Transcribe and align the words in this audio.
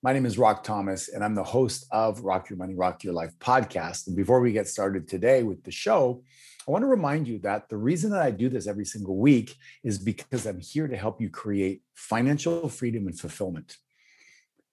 My 0.00 0.12
name 0.12 0.26
is 0.26 0.38
Rock 0.38 0.62
Thomas, 0.62 1.08
and 1.08 1.24
I'm 1.24 1.34
the 1.34 1.42
host 1.42 1.84
of 1.90 2.20
Rock 2.20 2.48
Your 2.48 2.56
Money, 2.56 2.76
Rock 2.76 3.02
Your 3.02 3.14
Life 3.14 3.32
podcast. 3.40 4.06
And 4.06 4.14
before 4.14 4.38
we 4.38 4.52
get 4.52 4.68
started 4.68 5.08
today 5.08 5.42
with 5.42 5.64
the 5.64 5.72
show, 5.72 6.22
I 6.68 6.70
want 6.70 6.82
to 6.82 6.86
remind 6.86 7.26
you 7.26 7.40
that 7.40 7.68
the 7.68 7.78
reason 7.78 8.12
that 8.12 8.22
I 8.22 8.30
do 8.30 8.48
this 8.48 8.68
every 8.68 8.84
single 8.84 9.16
week 9.16 9.56
is 9.82 9.98
because 9.98 10.46
I'm 10.46 10.60
here 10.60 10.86
to 10.86 10.96
help 10.96 11.20
you 11.20 11.30
create 11.30 11.82
financial 11.94 12.68
freedom 12.68 13.08
and 13.08 13.18
fulfillment. 13.18 13.76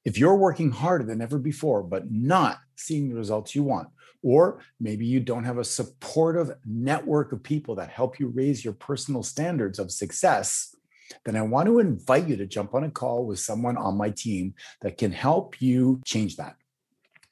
If 0.03 0.20
you're 0.20 0.35
working 0.35 0.70
harder 0.70 1.05
than 1.05 1.23
ever 1.23 1.39
before, 1.39 1.81
but 1.81 2.12
not 2.12 2.59
seeing 2.76 3.09
the 3.09 3.15
results 3.15 3.55
you 3.55 3.63
want, 3.63 3.87
or 4.21 4.59
maybe 4.79 5.07
you 5.07 5.20
don't 5.20 5.45
have 5.45 5.57
a 5.57 5.63
supportive 5.63 6.51
network 6.67 7.31
of 7.31 7.41
people 7.41 7.73
that 7.77 7.89
help 7.89 8.20
you 8.20 8.27
raise 8.27 8.63
your 8.63 8.76
personal 8.76 9.23
standards 9.23 9.79
of 9.79 9.89
success, 9.89 10.74
then 11.23 11.35
I 11.35 11.41
want 11.41 11.67
to 11.67 11.79
invite 11.79 12.27
you 12.27 12.35
to 12.37 12.45
jump 12.45 12.73
on 12.73 12.83
a 12.83 12.89
call 12.91 13.25
with 13.25 13.39
someone 13.39 13.77
on 13.77 13.97
my 13.97 14.09
team 14.09 14.55
that 14.81 14.97
can 14.97 15.11
help 15.11 15.61
you 15.61 16.01
change 16.05 16.37
that. 16.37 16.55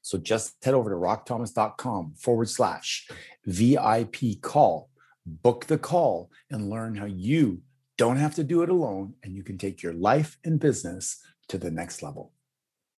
So 0.02 0.18
just 0.18 0.64
head 0.64 0.74
over 0.74 0.90
to 0.90 0.96
rockthomas.com 0.96 2.16
forward 2.18 2.50
slash 2.50 3.08
VIP 3.46 4.42
call, 4.42 4.90
book 5.26 5.66
the 5.68 5.78
call, 5.78 6.30
and 6.52 6.70
learn 6.70 6.96
how 6.96 7.06
you 7.06 7.62
don't 7.98 8.18
have 8.18 8.36
to 8.36 8.44
do 8.44 8.64
it 8.64 8.70
alone 8.70 9.14
and 9.24 9.36
you 9.36 9.44
can 9.44 9.58
take 9.58 9.82
your 9.82 9.94
life 9.94 10.38
and 10.44 10.60
business 10.60 11.24
to 11.48 11.58
the 11.58 11.72
next 11.72 12.04
level. 12.04 12.34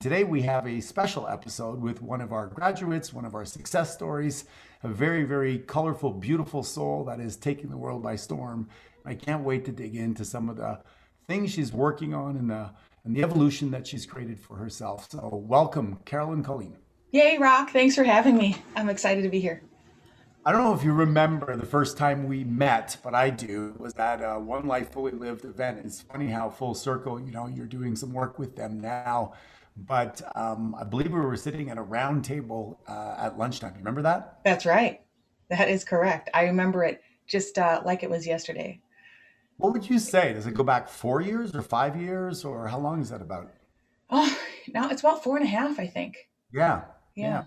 Today, 0.01 0.23
we 0.23 0.41
have 0.41 0.67
a 0.67 0.81
special 0.81 1.27
episode 1.27 1.79
with 1.79 2.01
one 2.01 2.21
of 2.21 2.33
our 2.33 2.47
graduates, 2.47 3.13
one 3.13 3.25
of 3.25 3.33
our 3.33 3.45
success 3.45 3.93
stories, 3.93 4.45
a 4.83 4.87
very, 4.87 5.23
very 5.23 5.59
colorful, 5.59 6.11
beautiful 6.11 6.63
soul 6.63 7.05
that 7.05 7.19
is 7.19 7.37
taking 7.37 7.69
the 7.69 7.77
world 7.77 8.03
by 8.03 8.15
storm 8.15 8.67
I 9.05 9.15
can't 9.15 9.43
wait 9.43 9.65
to 9.65 9.71
dig 9.71 9.95
into 9.95 10.25
some 10.25 10.49
of 10.49 10.57
the 10.57 10.79
things 11.27 11.51
she's 11.51 11.71
working 11.71 12.13
on 12.13 12.37
and 12.37 12.49
the 12.49 12.71
and 13.03 13.15
the 13.15 13.21
evolution 13.21 13.69
that 13.71 13.85
she's 13.85 14.05
created 14.05 14.39
for 14.39 14.55
herself. 14.55 15.11
So 15.11 15.43
welcome, 15.47 15.99
Carolyn 16.05 16.43
Colleen. 16.43 16.77
Yay, 17.11 17.37
Rock. 17.37 17.69
Thanks 17.69 17.95
for 17.95 18.03
having 18.03 18.35
me. 18.35 18.57
I'm 18.75 18.89
excited 18.89 19.21
to 19.21 19.29
be 19.29 19.39
here. 19.39 19.61
I 20.43 20.51
don't 20.51 20.63
know 20.63 20.73
if 20.73 20.83
you 20.83 20.91
remember 20.91 21.55
the 21.55 21.65
first 21.65 21.97
time 21.97 22.27
we 22.27 22.43
met, 22.43 22.97
but 23.03 23.15
I 23.15 23.29
do. 23.29 23.73
It 23.75 23.79
was 23.79 23.95
at 23.95 24.17
a 24.17 24.39
One 24.39 24.67
Life 24.67 24.91
Fully 24.91 25.11
Lived 25.11 25.45
event. 25.45 25.81
It's 25.83 26.01
funny 26.01 26.27
how 26.27 26.49
full 26.49 26.73
circle, 26.73 27.19
you 27.19 27.31
know, 27.31 27.47
you're 27.47 27.65
doing 27.65 27.95
some 27.95 28.11
work 28.11 28.37
with 28.37 28.55
them 28.55 28.79
now. 28.79 29.33
But 29.77 30.21
um, 30.35 30.75
I 30.79 30.83
believe 30.83 31.11
we 31.11 31.19
were 31.19 31.35
sitting 31.35 31.69
at 31.69 31.77
a 31.77 31.81
round 31.81 32.25
table 32.25 32.79
uh, 32.87 33.15
at 33.17 33.37
lunchtime. 33.37 33.73
You 33.73 33.79
remember 33.79 34.03
that? 34.03 34.39
That's 34.43 34.65
right. 34.65 35.01
That 35.49 35.69
is 35.69 35.83
correct. 35.83 36.29
I 36.33 36.43
remember 36.43 36.83
it 36.83 37.01
just 37.27 37.57
uh, 37.57 37.81
like 37.85 38.03
it 38.03 38.09
was 38.09 38.25
yesterday. 38.25 38.79
What 39.57 39.73
would 39.73 39.89
you 39.89 39.99
say? 39.99 40.33
Does 40.33 40.47
it 40.47 40.53
go 40.53 40.63
back 40.63 40.89
four 40.89 41.21
years 41.21 41.55
or 41.55 41.61
five 41.61 41.95
years 41.95 42.43
or 42.43 42.67
how 42.67 42.79
long 42.79 43.01
is 43.01 43.09
that 43.09 43.21
about? 43.21 43.51
Oh, 44.09 44.37
now 44.73 44.89
it's 44.89 45.01
about 45.01 45.23
four 45.23 45.37
and 45.37 45.45
a 45.45 45.49
half, 45.49 45.79
I 45.79 45.87
think. 45.87 46.29
Yeah. 46.51 46.83
Yeah. 47.15 47.27
yeah. 47.27 47.43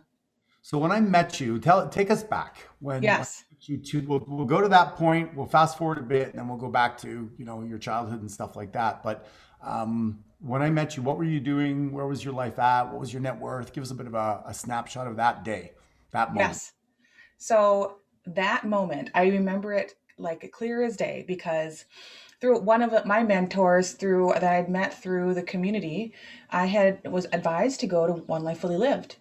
So 0.62 0.78
when 0.78 0.92
I 0.92 1.00
met 1.00 1.40
you, 1.40 1.58
tell 1.58 1.88
take 1.88 2.10
us 2.10 2.22
back 2.22 2.56
when 2.80 3.02
yes. 3.02 3.44
you 3.62 3.78
two 3.78 4.04
we'll, 4.06 4.24
we'll 4.26 4.44
go 4.44 4.60
to 4.60 4.68
that 4.68 4.96
point. 4.96 5.34
We'll 5.34 5.46
fast 5.46 5.78
forward 5.78 5.98
a 5.98 6.02
bit, 6.02 6.28
and 6.28 6.38
then 6.38 6.48
we'll 6.48 6.58
go 6.58 6.68
back 6.68 6.98
to 6.98 7.30
you 7.38 7.44
know 7.44 7.62
your 7.62 7.78
childhood 7.78 8.20
and 8.20 8.30
stuff 8.30 8.56
like 8.56 8.72
that. 8.72 9.02
But 9.02 9.26
um, 9.62 10.24
when 10.41 10.60
I 10.60 10.68
met 10.68 10.97
you, 10.97 11.02
what 11.02 11.16
were 11.16 11.24
you 11.24 11.41
doing? 11.41 11.92
Where 11.92 12.06
was 12.06 12.24
your 12.24 12.34
life 12.34 12.58
at? 12.58 12.91
What 12.91 13.00
was 13.00 13.12
your 13.12 13.22
net 13.22 13.38
worth? 13.38 13.72
Give 13.72 13.82
us 13.82 13.91
a 13.91 13.94
bit 13.94 14.06
of 14.06 14.14
a, 14.14 14.42
a 14.47 14.52
snapshot 14.52 15.06
of 15.06 15.16
that 15.16 15.44
day, 15.44 15.72
that 16.10 16.34
moment. 16.34 16.50
Yes. 16.50 16.72
So 17.38 17.98
that 18.26 18.64
moment, 18.64 19.10
I 19.14 19.28
remember 19.28 19.72
it 19.72 19.94
like 20.18 20.50
clear 20.52 20.82
as 20.82 20.96
day 20.96 21.24
because 21.26 21.84
through 22.40 22.60
one 22.60 22.82
of 22.82 23.04
my 23.04 23.22
mentors 23.22 23.92
through 23.92 24.32
that 24.34 24.44
I'd 24.44 24.68
met 24.68 24.94
through 24.94 25.34
the 25.34 25.42
community, 25.42 26.12
I 26.50 26.66
had 26.66 27.06
was 27.10 27.26
advised 27.32 27.80
to 27.80 27.86
go 27.86 28.06
to 28.06 28.12
One 28.12 28.44
Life 28.44 28.60
Fully 28.60 28.76
Lived. 28.76 29.16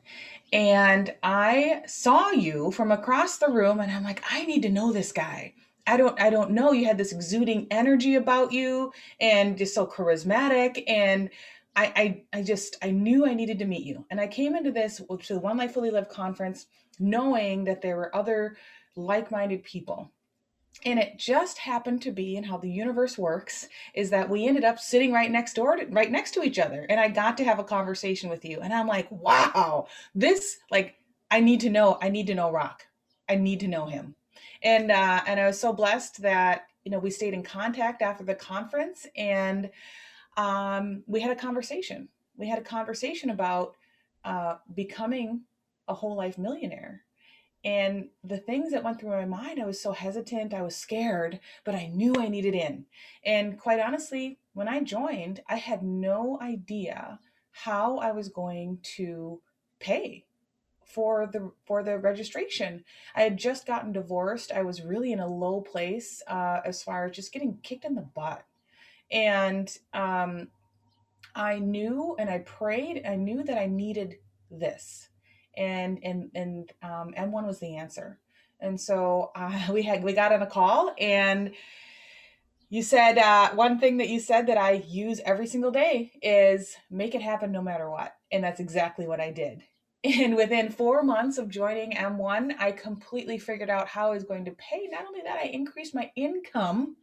And 0.54 1.14
I 1.24 1.82
saw 1.88 2.30
you 2.30 2.72
from 2.72 2.92
across 2.92 3.38
the 3.38 3.50
room 3.50 3.80
and 3.80 3.92
I'm 3.92 4.04
like, 4.04 4.24
I 4.32 4.46
need 4.46 4.62
to 4.64 4.70
know 4.70 4.94
this 4.94 5.12
guy. 5.12 5.54
I 5.86 5.98
don't 5.98 6.20
I 6.22 6.30
don't 6.30 6.52
know. 6.52 6.72
You 6.72 6.86
had 6.86 6.98
this 6.98 7.12
exuding 7.12 7.68
energy 7.72 8.16
about 8.16 8.52
you 8.52 8.92
and 9.20 9.58
just 9.58 9.74
so 9.74 9.88
charismatic. 9.88 10.84
And 10.88 11.30
I 11.76 12.22
I, 12.34 12.40
I 12.40 12.44
just 12.44 12.78
I 12.84 12.92
knew 12.92 13.26
I 13.26 13.34
needed 13.34 13.60
to 13.60 13.66
meet 13.66 13.84
you. 13.84 14.06
And 14.12 14.22
I 14.22 14.28
came 14.28 14.56
into 14.56 14.72
this 14.72 14.98
to 14.98 15.34
the 15.34 15.40
One 15.40 15.58
Life 15.58 15.74
Fully 15.74 15.92
Lived 15.92 16.10
conference 16.10 16.68
knowing 17.00 17.64
that 17.66 17.82
there 17.82 17.96
were 17.96 18.16
other 18.16 18.58
like-minded 18.96 19.64
people 19.64 20.12
and 20.86 21.00
it 21.00 21.18
just 21.18 21.58
happened 21.58 22.02
to 22.04 22.12
be 22.12 22.38
and 22.38 22.46
how 22.46 22.58
the 22.58 22.70
universe 22.70 23.18
works 23.18 23.68
is 23.94 24.10
that 24.10 24.30
we 24.30 24.48
ended 24.48 24.64
up 24.64 24.80
sitting 24.80 25.12
right 25.12 25.32
next 25.32 25.54
door 25.54 25.76
to, 25.76 25.86
right 25.88 26.12
next 26.12 26.32
to 26.32 26.44
each 26.44 26.60
other. 26.60 26.86
And 26.90 27.00
i 27.00 27.08
got 27.08 27.38
to 27.38 27.44
have 27.44 27.60
a 27.60 27.64
conversation 27.64 28.30
with 28.30 28.46
you. 28.46 28.60
And 28.62 28.74
i'm 28.74 28.88
like 28.88 29.10
wow 29.12 29.88
this 30.14 30.58
like 30.72 30.96
i 31.32 31.40
need 31.40 31.60
to 31.62 31.70
know 31.70 31.98
i 32.02 32.10
need 32.10 32.28
to 32.28 32.36
know 32.36 32.52
rock. 32.52 32.86
I 33.30 33.36
need 33.36 33.60
to 33.62 33.68
know 33.68 33.86
him. 33.88 34.16
And 34.64 34.92
uh 34.92 35.22
and 35.28 35.40
i 35.40 35.48
was 35.48 35.60
so 35.60 35.74
blessed 35.74 36.22
that 36.22 36.68
you 36.84 36.92
know 36.92 37.00
we 37.00 37.12
stayed 37.12 37.34
in 37.34 37.44
contact 37.44 38.02
after 38.02 38.24
the 38.24 38.36
conference 38.36 39.08
and 39.16 39.70
um 40.38 41.04
we 41.08 41.20
had 41.20 41.32
a 41.32 41.36
conversation. 41.36 42.08
We 42.38 42.48
had 42.48 42.60
a 42.60 42.64
conversation 42.64 43.32
about 43.32 43.76
uh 44.24 44.58
becoming 44.76 45.42
a 45.88 45.94
whole 45.94 46.16
life 46.16 46.38
millionaire 46.38 47.04
and 47.68 48.08
the 48.24 48.38
things 48.38 48.72
that 48.72 48.86
went 48.86 48.98
through 48.98 49.10
my 49.10 49.26
mind, 49.26 49.60
I 49.60 49.66
was 49.66 49.82
so 49.82 49.92
hesitant, 49.92 50.54
I 50.54 50.62
was 50.62 50.74
scared, 50.74 51.42
but 51.66 51.76
I 51.76 51.88
knew 51.88 52.16
I 52.16 52.30
needed 52.30 52.56
in. 52.56 52.86
And 53.26 53.60
quite 53.60 53.82
honestly, 53.82 54.40
when 54.54 54.70
I 54.70 54.80
joined, 54.80 55.42
I 55.50 55.58
had 55.58 55.84
no 55.84 56.40
idea 56.42 57.20
how 57.52 57.98
I 57.98 58.14
was 58.14 58.30
going 58.30 58.80
to 58.96 59.42
pay 59.82 60.24
for 60.86 61.28
the 61.28 61.52
for 61.66 61.84
the 61.84 61.98
registration. 61.98 62.86
I 63.14 63.24
had 63.24 63.36
just 63.36 63.68
gotten 63.68 63.92
divorced. 63.92 64.54
I 64.54 64.62
was 64.62 64.82
really 64.82 65.12
in 65.12 65.20
a 65.20 65.28
low 65.28 65.60
place 65.60 66.24
uh, 66.26 66.62
as 66.64 66.82
far 66.82 67.04
as 67.04 67.18
just 67.18 67.34
getting 67.34 67.58
kicked 67.64 67.84
in 67.84 67.96
the 67.96 68.10
butt, 68.16 68.46
and 69.12 69.78
um, 69.94 70.48
I 71.36 71.60
knew 71.60 72.16
and 72.18 72.30
I 72.30 72.38
prayed. 72.40 73.02
I 73.06 73.16
knew 73.16 73.44
that 73.44 73.58
I 73.58 73.66
needed 73.66 74.20
this 74.50 75.10
and 75.58 76.00
and 76.04 76.32
and 76.36 76.72
um, 76.84 77.14
M1 77.18 77.46
was 77.46 77.60
the 77.60 77.76
answer. 77.76 78.20
And 78.60 78.80
so 78.80 79.32
uh, 79.36 79.68
we 79.72 79.84
had 79.84 80.04
we 80.04 80.14
got 80.14 80.32
on 80.32 80.42
a 80.42 80.48
call 80.48 80.94
and 81.00 81.52
you 82.70 82.84
said 82.84 83.18
uh, 83.18 83.52
one 83.52 83.80
thing 83.80 83.98
that 83.98 84.10
you 84.10 84.20
said 84.20 84.48
that 84.48 84.58
I 84.58 84.84
use 84.88 85.22
every 85.26 85.48
single 85.48 85.72
day 85.72 86.12
is 86.22 86.76
make 86.92 87.16
it 87.16 87.22
happen 87.22 87.52
no 87.52 87.62
matter 87.62 87.90
what, 87.90 88.14
and 88.32 88.44
that's 88.44 88.60
exactly 88.60 89.08
what 89.08 89.20
I 89.20 89.32
did. 89.32 89.64
And 90.04 90.36
within 90.36 90.70
four 90.70 91.02
months 91.02 91.38
of 91.38 91.50
joining 91.50 91.94
M1, 91.94 92.54
I 92.60 92.72
completely 92.72 93.40
figured 93.40 93.70
out 93.70 93.88
how 93.88 94.08
I 94.08 94.14
was 94.14 94.24
going 94.24 94.46
to 94.46 94.52
pay. 94.52 94.88
Not 94.90 95.06
only 95.06 95.22
that, 95.22 95.40
I 95.40 95.48
increased 95.48 95.96
my 95.96 96.12
income 96.16 96.96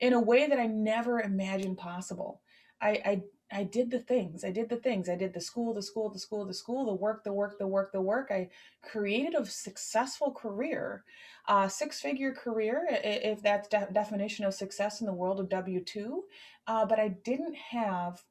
in 0.00 0.12
a 0.12 0.20
way 0.20 0.46
that 0.46 0.58
I 0.58 0.66
never 0.66 1.20
imagined 1.20 1.78
possible. 1.78 2.40
I, 2.80 2.88
I 3.04 3.22
I 3.52 3.64
did 3.64 3.90
the 3.90 3.98
things. 3.98 4.44
I 4.44 4.50
did 4.50 4.68
the 4.68 4.76
things. 4.76 5.08
I 5.08 5.16
did 5.16 5.34
the 5.34 5.40
school, 5.40 5.74
the 5.74 5.82
school, 5.82 6.08
the 6.08 6.18
school, 6.18 6.44
the 6.46 6.54
school, 6.54 6.86
the 6.86 6.94
work, 6.94 7.22
the 7.22 7.32
work, 7.32 7.58
the 7.58 7.66
work, 7.66 7.92
the 7.92 8.00
work. 8.00 8.30
I 8.30 8.48
created 8.82 9.34
a 9.34 9.44
successful 9.44 10.32
career, 10.32 11.04
a 11.48 11.68
six 11.68 12.00
figure 12.00 12.32
career, 12.32 12.86
if 12.90 13.42
that's 13.42 13.68
de- 13.68 13.88
definition 13.92 14.44
of 14.46 14.54
success 14.54 15.00
in 15.00 15.06
the 15.06 15.12
world 15.12 15.38
of 15.38 15.50
W 15.50 15.84
2. 15.84 16.24
Uh, 16.66 16.86
but 16.86 16.98
I 16.98 17.08
didn't 17.08 17.54
have 17.54 18.22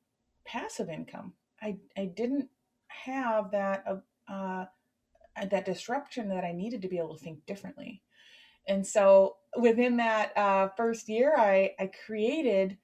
passive 0.45 0.89
income. 0.89 1.33
I, 1.61 1.77
I 1.95 2.05
didn't 2.05 2.49
have 2.87 3.51
that, 3.51 3.85
uh, 3.87 4.31
uh, 4.31 4.65
that 5.49 5.65
disruption 5.65 6.29
that 6.29 6.43
I 6.43 6.51
needed 6.51 6.81
to 6.81 6.87
be 6.87 6.97
able 6.97 7.15
to 7.15 7.23
think 7.23 7.45
differently. 7.45 8.01
And 8.67 8.85
so 8.85 9.37
within 9.57 9.97
that 9.97 10.35
uh, 10.37 10.69
first 10.77 11.09
year, 11.09 11.35
I, 11.37 11.71
I 11.79 11.91
created 12.05 12.77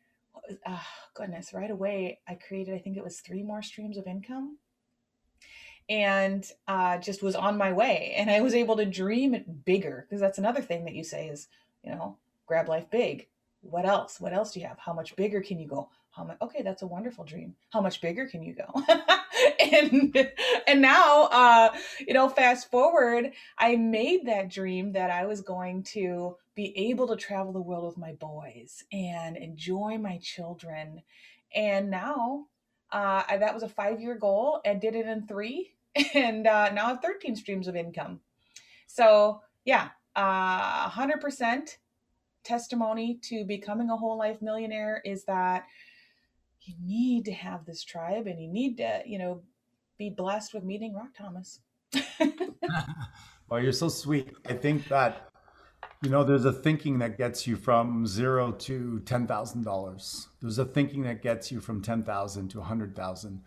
oh, 0.67 0.85
goodness, 1.13 1.53
right 1.53 1.71
away, 1.71 2.19
I 2.27 2.35
created, 2.35 2.75
I 2.75 2.79
think 2.79 2.97
it 2.97 3.03
was 3.03 3.19
three 3.19 3.43
more 3.43 3.61
streams 3.61 3.97
of 3.97 4.07
income 4.07 4.57
and 5.89 6.49
uh, 6.67 6.97
just 6.97 7.23
was 7.23 7.35
on 7.35 7.57
my 7.57 7.71
way. 7.71 8.13
And 8.17 8.29
I 8.29 8.41
was 8.41 8.53
able 8.53 8.75
to 8.77 8.85
dream 8.85 9.33
it 9.33 9.65
bigger 9.65 10.05
because 10.07 10.21
that's 10.21 10.37
another 10.37 10.61
thing 10.61 10.85
that 10.85 10.95
you 10.95 11.03
say 11.03 11.27
is, 11.27 11.47
you 11.83 11.91
know, 11.91 12.17
grab 12.45 12.67
life 12.67 12.89
big. 12.89 13.27
What 13.61 13.85
else? 13.85 14.19
What 14.19 14.33
else 14.33 14.53
do 14.53 14.59
you 14.59 14.67
have? 14.67 14.79
How 14.79 14.93
much 14.93 15.15
bigger 15.15 15.41
can 15.41 15.59
you 15.59 15.67
go? 15.67 15.89
How 16.17 16.23
much 16.23 16.37
okay 16.41 16.63
that's 16.63 16.81
a 16.81 16.87
wonderful 16.87 17.23
dream. 17.23 17.55
How 17.71 17.79
much 17.79 18.01
bigger 18.01 18.27
can 18.27 18.43
you 18.43 18.55
go? 18.55 18.83
And 19.59 20.31
and 20.65 20.81
now 20.81 21.25
uh 21.25 21.69
you 21.99 22.13
know 22.13 22.27
fast 22.27 22.71
forward 22.71 23.33
i 23.57 23.75
made 23.75 24.25
that 24.25 24.49
dream 24.49 24.93
that 24.93 25.11
i 25.11 25.25
was 25.25 25.41
going 25.41 25.83
to 25.83 26.35
be 26.55 26.75
able 26.89 27.07
to 27.07 27.15
travel 27.15 27.53
the 27.53 27.61
world 27.61 27.85
with 27.85 27.97
my 27.97 28.13
boys 28.13 28.83
and 28.91 29.37
enjoy 29.37 29.99
my 29.99 30.17
children. 30.17 31.03
And 31.53 31.91
now 31.91 32.47
uh 32.91 33.23
I, 33.27 33.37
that 33.37 33.53
was 33.53 33.61
a 33.61 33.69
five 33.69 34.01
year 34.01 34.15
goal 34.15 34.59
and 34.65 34.81
did 34.81 34.95
it 34.95 35.05
in 35.05 35.27
three 35.27 35.75
and 36.15 36.47
uh 36.47 36.71
now 36.71 36.85
i 36.85 36.89
have 36.89 37.01
13 37.01 37.35
streams 37.35 37.67
of 37.67 37.75
income. 37.75 38.21
So 38.87 39.41
yeah 39.65 39.89
uh 40.15 40.89
100% 40.89 41.77
testimony 42.43 43.19
to 43.21 43.43
becoming 43.43 43.89
a 43.89 43.97
whole 43.97 44.17
life 44.17 44.41
millionaire 44.41 45.01
is 45.05 45.25
that 45.25 45.65
you 46.67 46.75
need 46.83 47.25
to 47.25 47.31
have 47.31 47.65
this 47.65 47.83
tribe 47.83 48.27
and 48.27 48.41
you 48.41 48.47
need 48.47 48.77
to, 48.77 49.01
you 49.05 49.17
know, 49.17 49.41
be 49.97 50.09
blessed 50.09 50.53
with 50.53 50.63
meeting 50.63 50.93
Rock 50.95 51.13
Thomas. 51.17 51.59
well, 53.49 53.61
you're 53.61 53.71
so 53.71 53.89
sweet. 53.89 54.29
I 54.47 54.53
think 54.53 54.87
that, 54.89 55.29
you 56.01 56.09
know, 56.09 56.23
there's 56.23 56.45
a 56.45 56.53
thinking 56.53 56.99
that 56.99 57.17
gets 57.17 57.47
you 57.47 57.55
from 57.55 58.05
zero 58.05 58.51
to 58.51 59.01
$10,000. 59.05 60.27
There's 60.41 60.59
a 60.59 60.65
thinking 60.65 61.03
that 61.03 61.21
gets 61.21 61.51
you 61.51 61.59
from 61.59 61.81
10,000 61.81 62.49
to 62.49 62.59
100,000. 62.59 63.41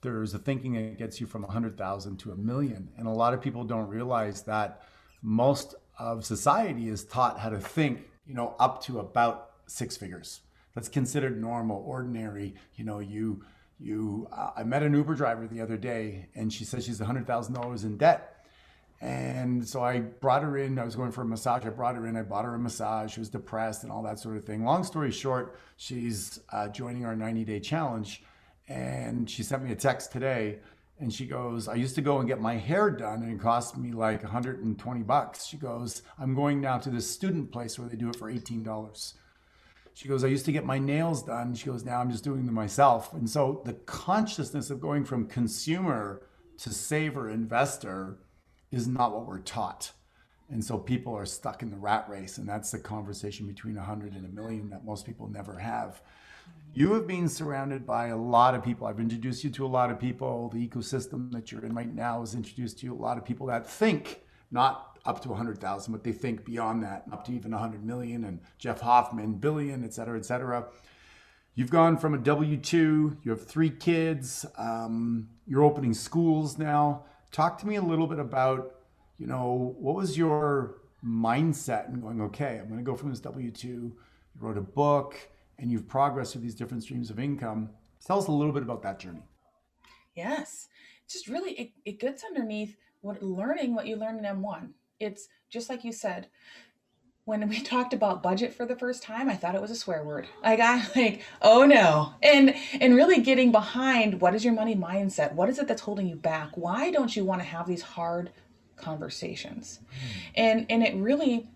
There's 0.00 0.34
a 0.34 0.38
thinking 0.38 0.72
that 0.72 0.98
gets 0.98 1.20
you 1.20 1.26
from 1.26 1.42
100,000 1.42 2.16
to 2.18 2.32
a 2.32 2.36
million. 2.36 2.88
And 2.96 3.06
a 3.06 3.10
lot 3.10 3.34
of 3.34 3.40
people 3.40 3.64
don't 3.64 3.88
realize 3.88 4.42
that 4.42 4.82
most 5.22 5.74
of 5.98 6.24
society 6.24 6.88
is 6.88 7.04
taught 7.04 7.38
how 7.38 7.50
to 7.50 7.58
think 7.58 8.08
you 8.26 8.34
know, 8.34 8.54
up 8.58 8.82
to 8.84 9.00
about 9.00 9.50
six 9.66 9.96
figures. 9.96 10.40
That's 10.74 10.88
considered 10.88 11.40
normal, 11.40 11.82
ordinary. 11.86 12.54
You 12.74 12.84
know, 12.84 12.98
you 12.98 13.44
you. 13.78 14.28
I 14.56 14.62
met 14.64 14.82
an 14.82 14.94
Uber 14.94 15.14
driver 15.14 15.46
the 15.46 15.60
other 15.60 15.76
day, 15.76 16.28
and 16.34 16.52
she 16.52 16.64
says 16.64 16.84
she's 16.84 16.98
hundred 17.00 17.26
thousand 17.26 17.54
dollars 17.54 17.84
in 17.84 17.96
debt. 17.96 18.32
And 19.02 19.68
so 19.68 19.82
I 19.82 19.98
brought 19.98 20.44
her 20.44 20.56
in. 20.56 20.78
I 20.78 20.84
was 20.84 20.94
going 20.94 21.10
for 21.10 21.22
a 21.22 21.24
massage. 21.24 21.66
I 21.66 21.70
brought 21.70 21.96
her 21.96 22.06
in. 22.06 22.16
I 22.16 22.22
bought 22.22 22.44
her 22.44 22.54
a 22.54 22.58
massage. 22.58 23.12
She 23.12 23.20
was 23.20 23.28
depressed 23.28 23.82
and 23.82 23.90
all 23.90 24.04
that 24.04 24.20
sort 24.20 24.36
of 24.36 24.44
thing. 24.44 24.64
Long 24.64 24.84
story 24.84 25.10
short, 25.10 25.58
she's 25.76 26.38
uh, 26.52 26.68
joining 26.68 27.04
our 27.04 27.16
90 27.16 27.44
day 27.44 27.58
challenge. 27.58 28.22
And 28.68 29.28
she 29.28 29.42
sent 29.42 29.64
me 29.64 29.72
a 29.72 29.74
text 29.74 30.12
today 30.12 30.60
and 31.00 31.12
she 31.12 31.26
goes, 31.26 31.66
I 31.66 31.74
used 31.74 31.96
to 31.96 32.00
go 32.00 32.20
and 32.20 32.28
get 32.28 32.40
my 32.40 32.56
hair 32.56 32.88
done 32.90 33.24
and 33.24 33.32
it 33.32 33.42
cost 33.42 33.76
me 33.76 33.90
like 33.90 34.22
120 34.22 35.02
bucks. 35.02 35.46
She 35.46 35.56
goes, 35.56 36.02
I'm 36.16 36.36
going 36.36 36.60
now 36.60 36.78
to 36.78 36.88
this 36.88 37.10
student 37.10 37.50
place 37.50 37.76
where 37.76 37.88
they 37.88 37.96
do 37.96 38.08
it 38.08 38.14
for 38.14 38.32
$18. 38.32 39.14
She 39.94 40.08
goes, 40.08 40.24
I 40.24 40.28
used 40.28 40.44
to 40.46 40.52
get 40.52 40.64
my 40.64 40.78
nails 40.78 41.22
done. 41.22 41.54
She 41.54 41.66
goes, 41.66 41.84
now 41.84 42.00
I'm 42.00 42.10
just 42.10 42.24
doing 42.24 42.46
them 42.46 42.54
myself. 42.54 43.12
And 43.12 43.28
so 43.28 43.62
the 43.64 43.74
consciousness 43.74 44.70
of 44.70 44.80
going 44.80 45.04
from 45.04 45.26
consumer 45.26 46.22
to 46.58 46.70
saver 46.70 47.28
investor 47.28 48.18
is 48.70 48.86
not 48.86 49.12
what 49.12 49.26
we're 49.26 49.40
taught. 49.40 49.92
And 50.48 50.64
so 50.64 50.78
people 50.78 51.14
are 51.14 51.26
stuck 51.26 51.62
in 51.62 51.70
the 51.70 51.76
rat 51.76 52.06
race. 52.08 52.38
And 52.38 52.48
that's 52.48 52.70
the 52.70 52.78
conversation 52.78 53.46
between 53.46 53.76
100 53.76 54.14
and 54.14 54.24
a 54.24 54.28
million 54.28 54.70
that 54.70 54.84
most 54.84 55.04
people 55.04 55.28
never 55.28 55.58
have 55.58 56.02
you 56.74 56.94
have 56.94 57.06
been 57.06 57.28
surrounded 57.28 57.86
by 57.86 58.08
a 58.08 58.16
lot 58.16 58.54
of 58.54 58.64
people. 58.64 58.86
I've 58.86 59.00
introduced 59.00 59.44
you 59.44 59.50
to 59.50 59.66
a 59.66 59.68
lot 59.68 59.90
of 59.90 60.00
people. 60.00 60.48
The 60.48 60.66
ecosystem 60.66 61.30
that 61.32 61.52
you're 61.52 61.64
in 61.64 61.74
right 61.74 61.92
now 61.92 62.20
has 62.20 62.34
introduced 62.34 62.78
to 62.78 62.86
you 62.86 62.94
a 62.94 62.96
lot 62.96 63.18
of 63.18 63.24
people 63.24 63.46
that 63.48 63.68
think 63.68 64.22
not 64.50 64.91
up 65.04 65.20
to 65.22 65.28
100,000, 65.28 65.92
but 65.92 66.04
they 66.04 66.12
think 66.12 66.44
beyond 66.44 66.82
that, 66.82 67.04
up 67.12 67.24
to 67.26 67.32
even 67.32 67.50
100 67.50 67.84
million, 67.84 68.24
and 68.24 68.40
Jeff 68.58 68.80
Hoffman, 68.80 69.34
billion, 69.34 69.84
et 69.84 69.92
cetera, 69.92 70.18
et 70.18 70.24
cetera. 70.24 70.66
You've 71.54 71.70
gone 71.70 71.98
from 71.98 72.14
a 72.14 72.18
W 72.18 72.56
2, 72.56 73.18
you 73.22 73.30
have 73.30 73.46
three 73.46 73.70
kids, 73.70 74.46
um, 74.56 75.28
you're 75.46 75.62
opening 75.62 75.92
schools 75.92 76.56
now. 76.56 77.04
Talk 77.30 77.58
to 77.58 77.66
me 77.66 77.76
a 77.76 77.82
little 77.82 78.06
bit 78.06 78.18
about, 78.18 78.76
you 79.18 79.26
know, 79.26 79.74
what 79.78 79.94
was 79.94 80.16
your 80.16 80.76
mindset 81.04 81.88
and 81.88 82.00
going, 82.00 82.20
okay, 82.22 82.58
I'm 82.60 82.68
going 82.68 82.78
to 82.78 82.84
go 82.84 82.96
from 82.96 83.10
this 83.10 83.20
W 83.20 83.50
2. 83.50 83.68
You 83.68 83.96
wrote 84.40 84.56
a 84.56 84.62
book 84.62 85.16
and 85.58 85.70
you've 85.70 85.88
progressed 85.88 86.32
through 86.32 86.42
these 86.42 86.54
different 86.54 86.82
streams 86.82 87.10
of 87.10 87.18
income. 87.18 87.70
Tell 88.04 88.18
us 88.18 88.28
a 88.28 88.32
little 88.32 88.52
bit 88.52 88.62
about 88.62 88.82
that 88.82 88.98
journey. 88.98 89.22
Yes, 90.14 90.68
just 91.08 91.28
really 91.28 91.52
it, 91.52 91.70
it 91.84 92.00
gets 92.00 92.24
underneath 92.24 92.76
what 93.00 93.22
learning 93.22 93.74
what 93.74 93.86
you 93.86 93.96
learned 93.96 94.24
in 94.24 94.24
M1. 94.24 94.70
It's 95.02 95.28
just 95.50 95.68
like 95.68 95.84
you 95.84 95.92
said. 95.92 96.28
When 97.24 97.48
we 97.48 97.60
talked 97.62 97.92
about 97.92 98.22
budget 98.22 98.52
for 98.52 98.66
the 98.66 98.76
first 98.76 99.02
time, 99.02 99.28
I 99.28 99.36
thought 99.36 99.54
it 99.54 99.60
was 99.60 99.70
a 99.70 99.76
swear 99.76 100.02
word. 100.02 100.26
I 100.42 100.56
got 100.56 100.96
like, 100.96 101.22
oh 101.40 101.64
no. 101.64 102.14
And 102.22 102.54
and 102.80 102.94
really 102.94 103.20
getting 103.20 103.52
behind 103.52 104.20
what 104.20 104.34
is 104.34 104.44
your 104.44 104.54
money 104.54 104.74
mindset? 104.74 105.32
What 105.34 105.48
is 105.48 105.58
it 105.58 105.68
that's 105.68 105.82
holding 105.82 106.08
you 106.08 106.16
back? 106.16 106.50
Why 106.56 106.90
don't 106.90 107.14
you 107.14 107.24
want 107.24 107.40
to 107.40 107.46
have 107.46 107.66
these 107.66 107.82
hard 107.82 108.30
conversations? 108.76 109.80
Mm. 109.90 110.32
And 110.34 110.66
and 110.70 110.82
it 110.82 110.94
really 110.96 111.48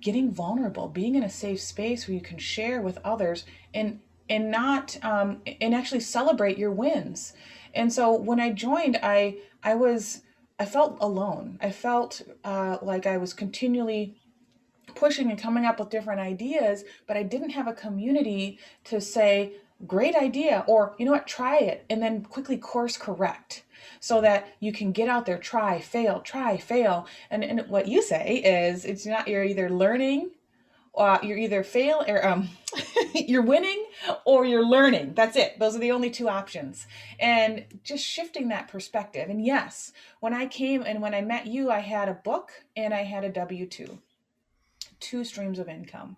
getting 0.00 0.30
vulnerable, 0.30 0.88
being 0.88 1.14
in 1.14 1.22
a 1.22 1.28
safe 1.28 1.60
space 1.60 2.06
where 2.06 2.14
you 2.14 2.20
can 2.20 2.38
share 2.38 2.80
with 2.80 2.98
others 3.04 3.44
and 3.74 4.00
and 4.28 4.50
not 4.50 4.96
um, 5.04 5.42
and 5.60 5.74
actually 5.74 6.00
celebrate 6.00 6.58
your 6.58 6.70
wins. 6.70 7.32
And 7.74 7.92
so 7.92 8.12
when 8.14 8.40
I 8.40 8.52
joined, 8.52 8.98
I 9.02 9.36
I 9.62 9.74
was 9.74 10.22
I 10.58 10.64
felt 10.64 10.96
alone. 11.00 11.58
I 11.60 11.70
felt 11.70 12.22
uh, 12.44 12.78
like 12.82 13.06
I 13.06 13.18
was 13.18 13.34
continually 13.34 14.16
pushing 14.94 15.30
and 15.30 15.38
coming 15.38 15.66
up 15.66 15.78
with 15.78 15.90
different 15.90 16.20
ideas, 16.20 16.84
but 17.06 17.16
I 17.16 17.22
didn't 17.22 17.50
have 17.50 17.68
a 17.68 17.72
community 17.72 18.58
to 18.84 19.00
say, 19.00 19.52
great 19.86 20.14
idea, 20.16 20.64
or 20.66 20.94
you 20.98 21.04
know 21.04 21.12
what, 21.12 21.26
try 21.26 21.58
it, 21.58 21.84
and 21.90 22.02
then 22.02 22.22
quickly 22.22 22.56
course 22.56 22.96
correct 22.96 23.64
so 24.00 24.22
that 24.22 24.48
you 24.60 24.72
can 24.72 24.92
get 24.92 25.08
out 25.08 25.26
there, 25.26 25.38
try, 25.38 25.80
fail, 25.80 26.20
try, 26.20 26.56
fail. 26.56 27.06
And, 27.30 27.44
and 27.44 27.68
what 27.68 27.88
you 27.88 28.02
say 28.02 28.36
is 28.36 28.86
it's 28.86 29.04
not, 29.04 29.28
you're 29.28 29.44
either 29.44 29.68
learning 29.68 30.30
uh, 30.96 31.18
you're 31.22 31.36
either 31.36 31.62
fail 31.62 32.04
or 32.08 32.26
um, 32.26 32.48
you're 33.14 33.42
winning 33.42 33.84
or 34.24 34.44
you're 34.44 34.66
learning. 34.66 35.12
That's 35.14 35.36
it. 35.36 35.58
Those 35.58 35.76
are 35.76 35.80
the 35.80 35.92
only 35.92 36.10
two 36.10 36.28
options. 36.28 36.86
And 37.20 37.64
just 37.82 38.04
shifting 38.04 38.48
that 38.48 38.68
perspective. 38.68 39.28
And 39.28 39.44
yes, 39.44 39.92
when 40.20 40.32
I 40.32 40.46
came 40.46 40.82
and 40.82 41.02
when 41.02 41.14
I 41.14 41.20
met 41.20 41.46
you, 41.46 41.70
I 41.70 41.80
had 41.80 42.08
a 42.08 42.14
book 42.14 42.50
and 42.76 42.94
I 42.94 43.02
had 43.02 43.24
a 43.24 43.30
W 43.30 43.66
2, 43.66 43.98
two 45.00 45.24
streams 45.24 45.58
of 45.58 45.68
income. 45.68 46.16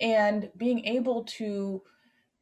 And 0.00 0.50
being 0.56 0.84
able 0.84 1.24
to 1.24 1.82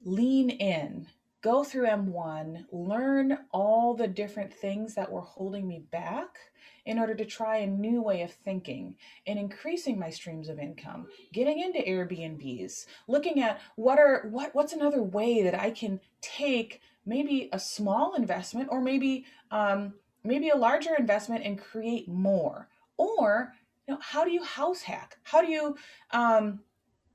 lean 0.02 0.50
in 0.50 1.06
go 1.42 1.64
through 1.64 1.87
M1, 1.87 2.66
learn 2.70 3.38
all 3.50 3.94
the 3.94 4.08
different 4.08 4.52
things 4.52 4.94
that 4.94 5.10
were 5.10 5.20
holding 5.20 5.66
me 5.66 5.82
back 5.90 6.38
in 6.84 6.98
order 6.98 7.14
to 7.14 7.25
try 7.25 7.58
a 7.58 7.66
new 7.66 8.02
way 8.02 8.22
of 8.22 8.32
thinking 8.32 8.97
and 9.26 9.38
increasing 9.38 9.99
my 9.99 10.11
streams 10.11 10.49
of 10.49 10.59
income, 10.59 11.06
getting 11.32 11.61
into 11.61 11.78
Airbnbs, 11.78 12.87
looking 13.09 13.40
at 13.40 13.61
what 13.76 13.99
are 13.99 14.26
what 14.30 14.54
what's 14.54 14.73
another 14.73 15.02
way 15.02 15.42
that 15.42 15.54
I 15.54 15.70
can 15.70 16.00
take 16.20 16.80
maybe 17.06 17.49
a 17.52 17.59
small 17.59 18.14
investment 18.14 18.68
or 18.70 18.80
maybe 18.80 19.25
um, 19.50 19.94
maybe 20.25 20.50
a 20.50 20.56
larger 20.56 20.94
investment 20.94 21.44
and 21.44 21.59
create 21.59 22.09
more? 22.09 22.68
Or 22.97 23.54
you 23.87 23.94
know 23.94 24.00
how 24.02 24.25
do 24.25 24.30
you 24.30 24.42
house 24.42 24.82
hack? 24.82 25.18
How 25.23 25.40
do 25.40 25.50
you 25.50 25.76
um, 26.11 26.61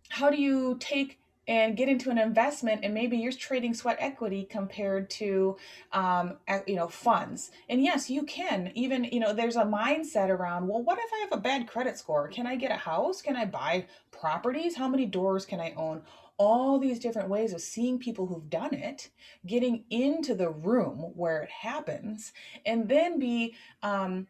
how 0.10 0.30
do 0.30 0.42
you 0.42 0.78
take 0.80 1.20
and 1.48 1.78
get 1.78 1.90
into 1.90 2.10
an 2.10 2.18
investment 2.18 2.82
and 2.84 2.94
maybe 2.94 3.18
you're 3.18 3.32
trading 3.32 3.74
sweat 3.74 3.98
equity 4.00 4.46
compared 4.50 5.10
to 5.10 5.58
um, 5.92 6.38
you 6.66 6.76
know 6.76 6.88
funds. 6.88 7.52
And 7.70 7.84
yes 7.84 8.10
you 8.10 8.24
can. 8.24 8.72
Even 8.76 9.04
you 9.04 9.20
know 9.20 9.34
there's 9.34 9.56
a 9.56 9.64
mindset 9.64 10.30
around 10.30 10.68
well 10.68 10.84
what 10.84 10.98
if 10.98 11.12
i 11.14 11.20
have 11.20 11.38
a 11.38 11.42
bad 11.42 11.68
credit 11.68 11.98
score? 11.98 12.28
Can 12.28 12.48
i 12.48 12.56
get 12.56 12.72
a 12.72 12.76
house? 12.76 13.22
Can 13.22 13.36
i 13.36 13.46
buy 13.46 13.86
properties? 14.12 14.76
How 14.76 14.88
many 14.88 15.06
doors 15.06 15.46
can 15.46 15.60
i 15.60 15.74
own? 15.76 16.02
All 16.38 16.80
these 16.80 17.00
different 17.00 17.30
ways 17.30 17.54
of 17.54 17.62
seeing 17.62 17.98
people 17.98 18.26
who've 18.26 18.50
done 18.50 18.74
it 18.74 19.10
getting 19.46 19.86
into 19.90 20.36
the 20.36 20.50
room 20.50 20.98
where 21.16 21.42
it 21.42 21.50
happens 21.50 22.34
and 22.66 22.90
then 22.90 23.20
be 23.20 23.56
um, 23.84 24.28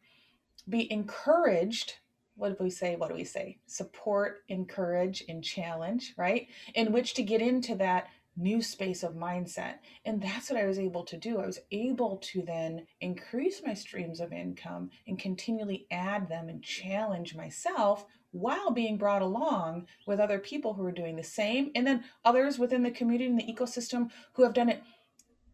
be 0.67 0.91
encouraged 0.91 1.95
what 2.35 2.57
do 2.57 2.63
we 2.63 2.69
say? 2.69 2.95
What 2.95 3.09
do 3.09 3.15
we 3.15 3.23
say? 3.23 3.59
Support, 3.67 4.43
encourage, 4.49 5.23
and 5.29 5.43
challenge, 5.43 6.13
right? 6.17 6.47
In 6.73 6.91
which 6.91 7.13
to 7.15 7.23
get 7.23 7.41
into 7.41 7.75
that 7.75 8.07
new 8.37 8.61
space 8.61 9.03
of 9.03 9.13
mindset. 9.13 9.75
And 10.03 10.21
that's 10.21 10.49
what 10.49 10.59
I 10.59 10.65
was 10.65 10.77
able 10.77 11.03
to 11.05 11.17
do. 11.17 11.39
I 11.39 11.45
was 11.45 11.59
able 11.71 12.17
to 12.17 12.41
then 12.41 12.85
increase 12.99 13.61
my 13.65 13.73
streams 13.73 14.19
of 14.19 14.33
income 14.33 14.89
and 15.07 15.17
continually 15.17 15.87
add 15.89 16.27
them 16.27 16.49
and 16.49 16.61
challenge 16.61 17.35
myself 17.35 18.05
while 18.31 18.71
being 18.71 18.97
brought 18.97 19.21
along 19.21 19.87
with 20.05 20.19
other 20.19 20.39
people 20.39 20.73
who 20.73 20.83
are 20.85 20.91
doing 20.91 21.15
the 21.15 21.23
same. 21.23 21.71
And 21.75 21.87
then 21.87 22.03
others 22.25 22.59
within 22.59 22.83
the 22.83 22.91
community 22.91 23.27
and 23.29 23.39
the 23.39 23.53
ecosystem 23.53 24.09
who 24.33 24.43
have 24.43 24.53
done 24.53 24.69
it 24.69 24.83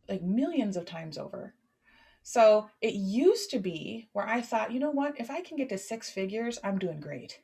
like 0.10 0.24
millions 0.24 0.76
of 0.76 0.86
times 0.86 1.18
over. 1.18 1.54
So 2.24 2.70
it 2.82 2.94
used 2.94 3.50
to 3.52 3.60
be 3.60 4.10
where 4.14 4.28
I 4.28 4.42
thought, 4.42 4.72
you 4.72 4.80
know 4.80 4.92
what, 4.92 5.20
if 5.20 5.32
I 5.32 5.42
can 5.42 5.58
get 5.58 5.70
to 5.70 5.78
six 5.78 6.10
figures, 6.10 6.60
I'm 6.64 6.78
doing 6.78 7.00
great. 7.00 7.42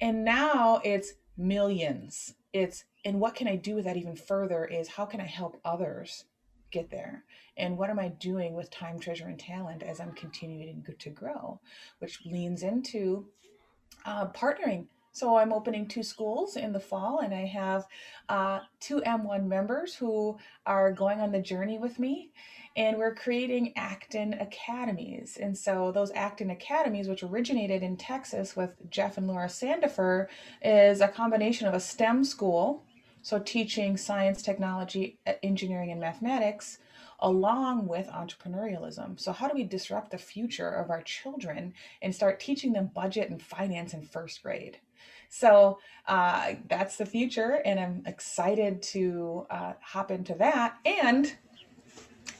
And 0.00 0.24
now 0.24 0.80
it's 0.84 1.14
millions. 1.36 2.34
it's 2.52 2.84
and 3.04 3.20
what 3.20 3.34
can 3.34 3.46
I 3.46 3.56
do 3.56 3.74
with 3.76 3.84
that 3.84 3.96
even 3.96 4.16
further 4.16 4.64
is 4.64 4.88
how 4.88 5.04
can 5.06 5.20
I 5.20 5.26
help 5.26 5.60
others 5.64 6.24
get 6.72 6.90
there? 6.90 7.24
And 7.56 7.78
what 7.78 7.90
am 7.90 7.98
I 7.98 8.08
doing 8.08 8.54
with 8.54 8.70
time, 8.70 8.98
treasure, 8.98 9.28
and 9.28 9.38
talent 9.38 9.82
as 9.82 10.00
I'm 10.00 10.12
continuing 10.12 10.84
to 10.98 11.10
grow? 11.10 11.60
Which 12.00 12.24
leans 12.26 12.62
into 12.62 13.26
uh, 14.04 14.26
partnering 14.28 14.86
so 15.16 15.38
I'm 15.38 15.50
opening 15.50 15.88
two 15.88 16.02
schools 16.02 16.56
in 16.56 16.74
the 16.74 16.78
fall, 16.78 17.20
and 17.20 17.32
I 17.32 17.46
have 17.46 17.86
uh, 18.28 18.60
two 18.80 19.00
M1 19.00 19.46
members 19.46 19.94
who 19.94 20.36
are 20.66 20.92
going 20.92 21.20
on 21.20 21.32
the 21.32 21.40
journey 21.40 21.78
with 21.78 21.98
me. 21.98 22.32
And 22.76 22.98
we're 22.98 23.14
creating 23.14 23.72
Acton 23.76 24.34
Academies. 24.34 25.38
And 25.40 25.56
so 25.56 25.90
those 25.90 26.10
Acton 26.10 26.50
Academies, 26.50 27.08
which 27.08 27.22
originated 27.22 27.82
in 27.82 27.96
Texas 27.96 28.54
with 28.54 28.74
Jeff 28.90 29.16
and 29.16 29.26
Laura 29.26 29.46
Sandefer, 29.46 30.26
is 30.62 31.00
a 31.00 31.08
combination 31.08 31.66
of 31.66 31.72
a 31.72 31.80
STEM 31.80 32.22
school, 32.22 32.84
so 33.22 33.38
teaching 33.38 33.96
science, 33.96 34.42
technology, 34.42 35.18
engineering, 35.42 35.90
and 35.92 35.98
mathematics, 35.98 36.76
along 37.20 37.88
with 37.88 38.06
entrepreneurialism. 38.08 39.18
So, 39.18 39.32
how 39.32 39.48
do 39.48 39.54
we 39.54 39.64
disrupt 39.64 40.10
the 40.10 40.18
future 40.18 40.68
of 40.68 40.90
our 40.90 41.00
children 41.00 41.72
and 42.02 42.14
start 42.14 42.38
teaching 42.38 42.74
them 42.74 42.90
budget 42.94 43.30
and 43.30 43.40
finance 43.40 43.94
in 43.94 44.02
first 44.02 44.42
grade? 44.42 44.78
So 45.28 45.78
uh, 46.06 46.54
that's 46.68 46.96
the 46.96 47.06
future, 47.06 47.62
and 47.64 47.78
I'm 47.78 48.02
excited 48.06 48.82
to 48.82 49.46
uh, 49.50 49.72
hop 49.80 50.10
into 50.10 50.34
that 50.34 50.76
and 50.84 51.34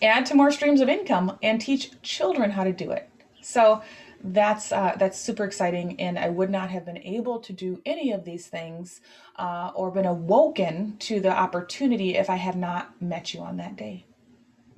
add 0.03 0.27
to 0.27 0.35
more 0.35 0.51
streams 0.51 0.81
of 0.81 0.89
income 0.89 1.39
and 1.43 1.61
teach 1.61 2.01
children 2.03 2.51
how 2.51 2.65
to 2.65 2.73
do 2.73 2.91
it. 2.91 3.09
So 3.43 3.83
that's 4.23 4.73
uh, 4.73 4.97
that's 4.99 5.21
super 5.21 5.45
exciting, 5.45 6.01
and 6.01 6.19
I 6.19 6.31
would 6.31 6.51
not 6.51 6.71
have 6.71 6.85
been 6.85 6.99
able 6.99 7.39
to 7.41 7.53
do 7.53 7.81
any 7.85 8.13
of 8.13 8.25
these 8.25 8.47
things 8.47 9.01
uh, 9.37 9.71
or 9.75 9.91
been 9.91 10.07
awoken 10.07 10.97
to 11.01 11.21
the 11.21 11.31
opportunity 11.31 12.17
if 12.17 12.29
I 12.31 12.37
had 12.37 12.57
not 12.57 13.01
met 13.01 13.35
you 13.35 13.41
on 13.41 13.57
that 13.59 13.77
day. 13.77 14.07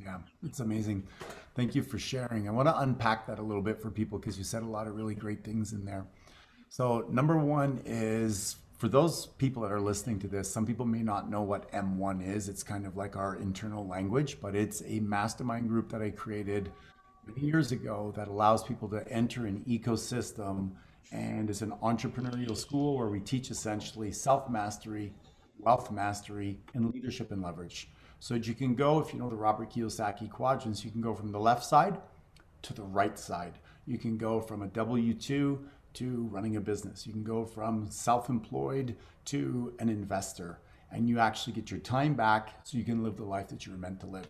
Yeah, 0.03 0.19
it's 0.43 0.61
amazing. 0.61 1.07
Thank 1.55 1.75
you 1.75 1.83
for 1.83 1.99
sharing. 1.99 2.49
I 2.49 2.53
want 2.53 2.69
to 2.69 2.79
unpack 2.81 3.27
that 3.27 3.39
a 3.39 3.43
little 3.43 3.63
bit 3.63 3.81
for 3.81 3.91
people 3.91 4.19
because 4.19 4.39
you 4.39 4.45
said 4.45 4.63
a 4.63 4.67
lot 4.67 4.87
of 4.87 4.95
really 4.95 5.15
great 5.15 5.45
things 5.45 5.73
in 5.73 5.85
there. 5.85 6.07
So, 6.69 7.07
number 7.11 7.39
one 7.39 7.81
is 7.87 8.57
for 8.79 8.89
those 8.89 9.27
people 9.27 9.63
that 9.63 9.73
are 9.73 9.81
listening 9.81 10.19
to 10.21 10.29
this, 10.29 10.51
some 10.51 10.67
people 10.67 10.87
may 10.87 11.03
not 11.03 11.31
know 11.31 11.43
what 11.43 11.71
M1 11.73 12.27
is. 12.27 12.49
It's 12.49 12.63
kind 12.63 12.87
of 12.87 12.97
like 12.97 13.17
our 13.17 13.37
internal 13.37 13.87
language, 13.87 14.39
but 14.41 14.55
it's 14.55 14.83
a 14.87 15.01
mastermind 15.01 15.69
group 15.69 15.91
that 15.91 16.03
I 16.03 16.11
created 16.11 16.71
many 17.27 17.47
years 17.47 17.73
ago 17.73 18.13
that 18.17 18.29
allows 18.29 18.63
people 18.63 18.89
to 18.91 19.07
enter 19.11 19.47
an 19.47 19.65
ecosystem. 19.67 20.71
And 21.11 21.49
it's 21.49 21.63
an 21.63 21.73
entrepreneurial 21.83 22.57
school 22.57 22.99
where 22.99 23.09
we 23.09 23.21
teach 23.21 23.51
essentially 23.51 24.13
self 24.13 24.51
mastery, 24.51 25.13
wealth 25.59 25.91
mastery, 25.91 26.61
and 26.75 26.93
leadership 26.93 27.33
and 27.33 27.43
leverage. 27.43 27.89
So 28.21 28.35
you 28.35 28.55
can 28.55 28.75
go, 28.75 29.01
if 29.01 29.15
you 29.15 29.19
know 29.19 29.31
the 29.31 29.37
Robert 29.37 29.71
Kiyosaki 29.71 30.31
quadrants, 30.31 30.85
you 30.85 30.91
can 30.91 31.01
go 31.01 31.15
from 31.15 31.33
the 31.33 31.41
left 31.41 31.65
side 31.65 31.99
to 32.63 32.75
the 32.75 32.83
right 32.83 33.19
side. 33.19 33.55
You 33.87 33.97
can 33.97 34.19
go 34.19 34.41
from 34.41 34.63
a 34.63 34.67
W 34.69 35.15
2 35.15 35.59
to 35.95 36.29
running 36.31 36.57
a 36.57 36.61
business. 36.61 37.07
You 37.07 37.13
can 37.13 37.25
go 37.25 37.45
from 37.45 37.91
self 37.91 38.29
employed 38.29 38.97
to 39.27 39.75
an 39.79 39.89
investor, 39.89 40.61
and 40.91 41.09
you 41.09 41.19
actually 41.19 41.53
get 41.53 41.71
your 41.71 41.81
time 41.81 42.15
back 42.15 42.61
so 42.65 42.79
you 42.79 42.85
can 42.85 43.03
live 43.03 43.17
the 43.17 43.25
life 43.25 43.49
that 43.49 43.67
you 43.67 43.73
were 43.73 43.79
meant 43.79 44.01
to 44.01 44.07
live. 44.07 44.29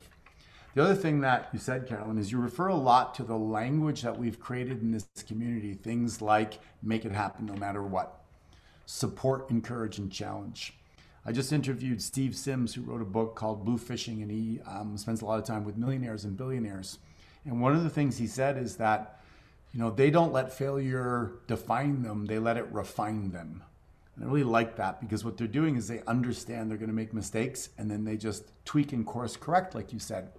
The 0.74 0.84
other 0.84 0.94
thing 0.94 1.20
that 1.20 1.48
you 1.52 1.58
said, 1.58 1.88
Carolyn, 1.88 2.18
is 2.18 2.30
you 2.30 2.38
refer 2.38 2.68
a 2.68 2.74
lot 2.74 3.14
to 3.16 3.24
the 3.24 3.36
language 3.36 4.02
that 4.02 4.18
we've 4.18 4.38
created 4.38 4.80
in 4.82 4.92
this 4.92 5.06
community. 5.26 5.74
Things 5.74 6.22
like 6.22 6.60
make 6.82 7.04
it 7.04 7.12
happen 7.12 7.46
no 7.46 7.54
matter 7.54 7.82
what, 7.82 8.22
support, 8.86 9.50
encourage, 9.50 9.98
and 9.98 10.12
challenge. 10.12 10.74
I 11.26 11.32
just 11.32 11.52
interviewed 11.52 12.00
Steve 12.00 12.36
Sims, 12.36 12.74
who 12.74 12.82
wrote 12.82 13.02
a 13.02 13.06
book 13.06 13.34
called 13.34 13.66
Bluefishing, 13.66 14.22
and 14.22 14.30
he 14.30 14.60
um, 14.66 14.96
spends 14.96 15.20
a 15.20 15.26
lot 15.26 15.38
of 15.38 15.44
time 15.44 15.64
with 15.64 15.76
millionaires 15.76 16.24
and 16.24 16.36
billionaires. 16.36 16.98
And 17.44 17.60
one 17.60 17.74
of 17.74 17.82
the 17.82 17.90
things 17.90 18.16
he 18.16 18.26
said 18.26 18.56
is 18.56 18.76
that 18.76 19.20
you 19.72 19.80
know, 19.80 19.90
they 19.90 20.10
don't 20.10 20.32
let 20.32 20.52
failure 20.52 21.32
define 21.46 22.02
them, 22.02 22.26
they 22.26 22.38
let 22.38 22.56
it 22.56 22.66
refine 22.72 23.30
them. 23.30 23.62
And 24.16 24.24
I 24.24 24.28
really 24.28 24.42
like 24.42 24.76
that 24.76 25.00
because 25.00 25.24
what 25.24 25.36
they're 25.36 25.46
doing 25.46 25.76
is 25.76 25.86
they 25.86 26.02
understand 26.06 26.70
they're 26.70 26.78
going 26.78 26.90
to 26.90 26.94
make 26.94 27.14
mistakes 27.14 27.68
and 27.78 27.90
then 27.90 28.04
they 28.04 28.16
just 28.16 28.44
tweak 28.64 28.92
and 28.92 29.06
course 29.06 29.36
correct, 29.36 29.74
like 29.74 29.92
you 29.92 29.98
said. 29.98 30.30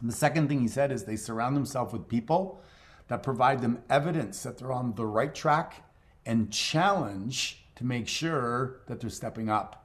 And 0.00 0.08
the 0.08 0.14
second 0.14 0.48
thing 0.48 0.60
he 0.60 0.68
said 0.68 0.92
is 0.92 1.04
they 1.04 1.16
surround 1.16 1.56
themselves 1.56 1.92
with 1.92 2.08
people 2.08 2.60
that 3.08 3.22
provide 3.22 3.60
them 3.60 3.82
evidence 3.90 4.42
that 4.44 4.58
they're 4.58 4.72
on 4.72 4.94
the 4.94 5.06
right 5.06 5.34
track 5.34 5.82
and 6.24 6.52
challenge 6.52 7.64
to 7.76 7.84
make 7.84 8.06
sure 8.06 8.80
that 8.86 9.00
they're 9.00 9.10
stepping 9.10 9.48
up 9.48 9.76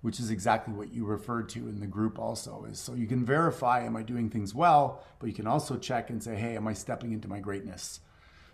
which 0.00 0.20
is 0.20 0.30
exactly 0.30 0.72
what 0.72 0.92
you 0.92 1.04
referred 1.04 1.48
to 1.48 1.68
in 1.68 1.80
the 1.80 1.86
group 1.86 2.18
also 2.18 2.64
is 2.70 2.78
so 2.78 2.94
you 2.94 3.06
can 3.06 3.24
verify 3.24 3.80
am 3.84 3.96
i 3.96 4.02
doing 4.02 4.30
things 4.30 4.54
well 4.54 5.02
but 5.18 5.26
you 5.26 5.32
can 5.32 5.46
also 5.46 5.76
check 5.76 6.10
and 6.10 6.22
say 6.22 6.36
hey 6.36 6.56
am 6.56 6.68
i 6.68 6.72
stepping 6.72 7.12
into 7.12 7.26
my 7.26 7.40
greatness 7.40 8.00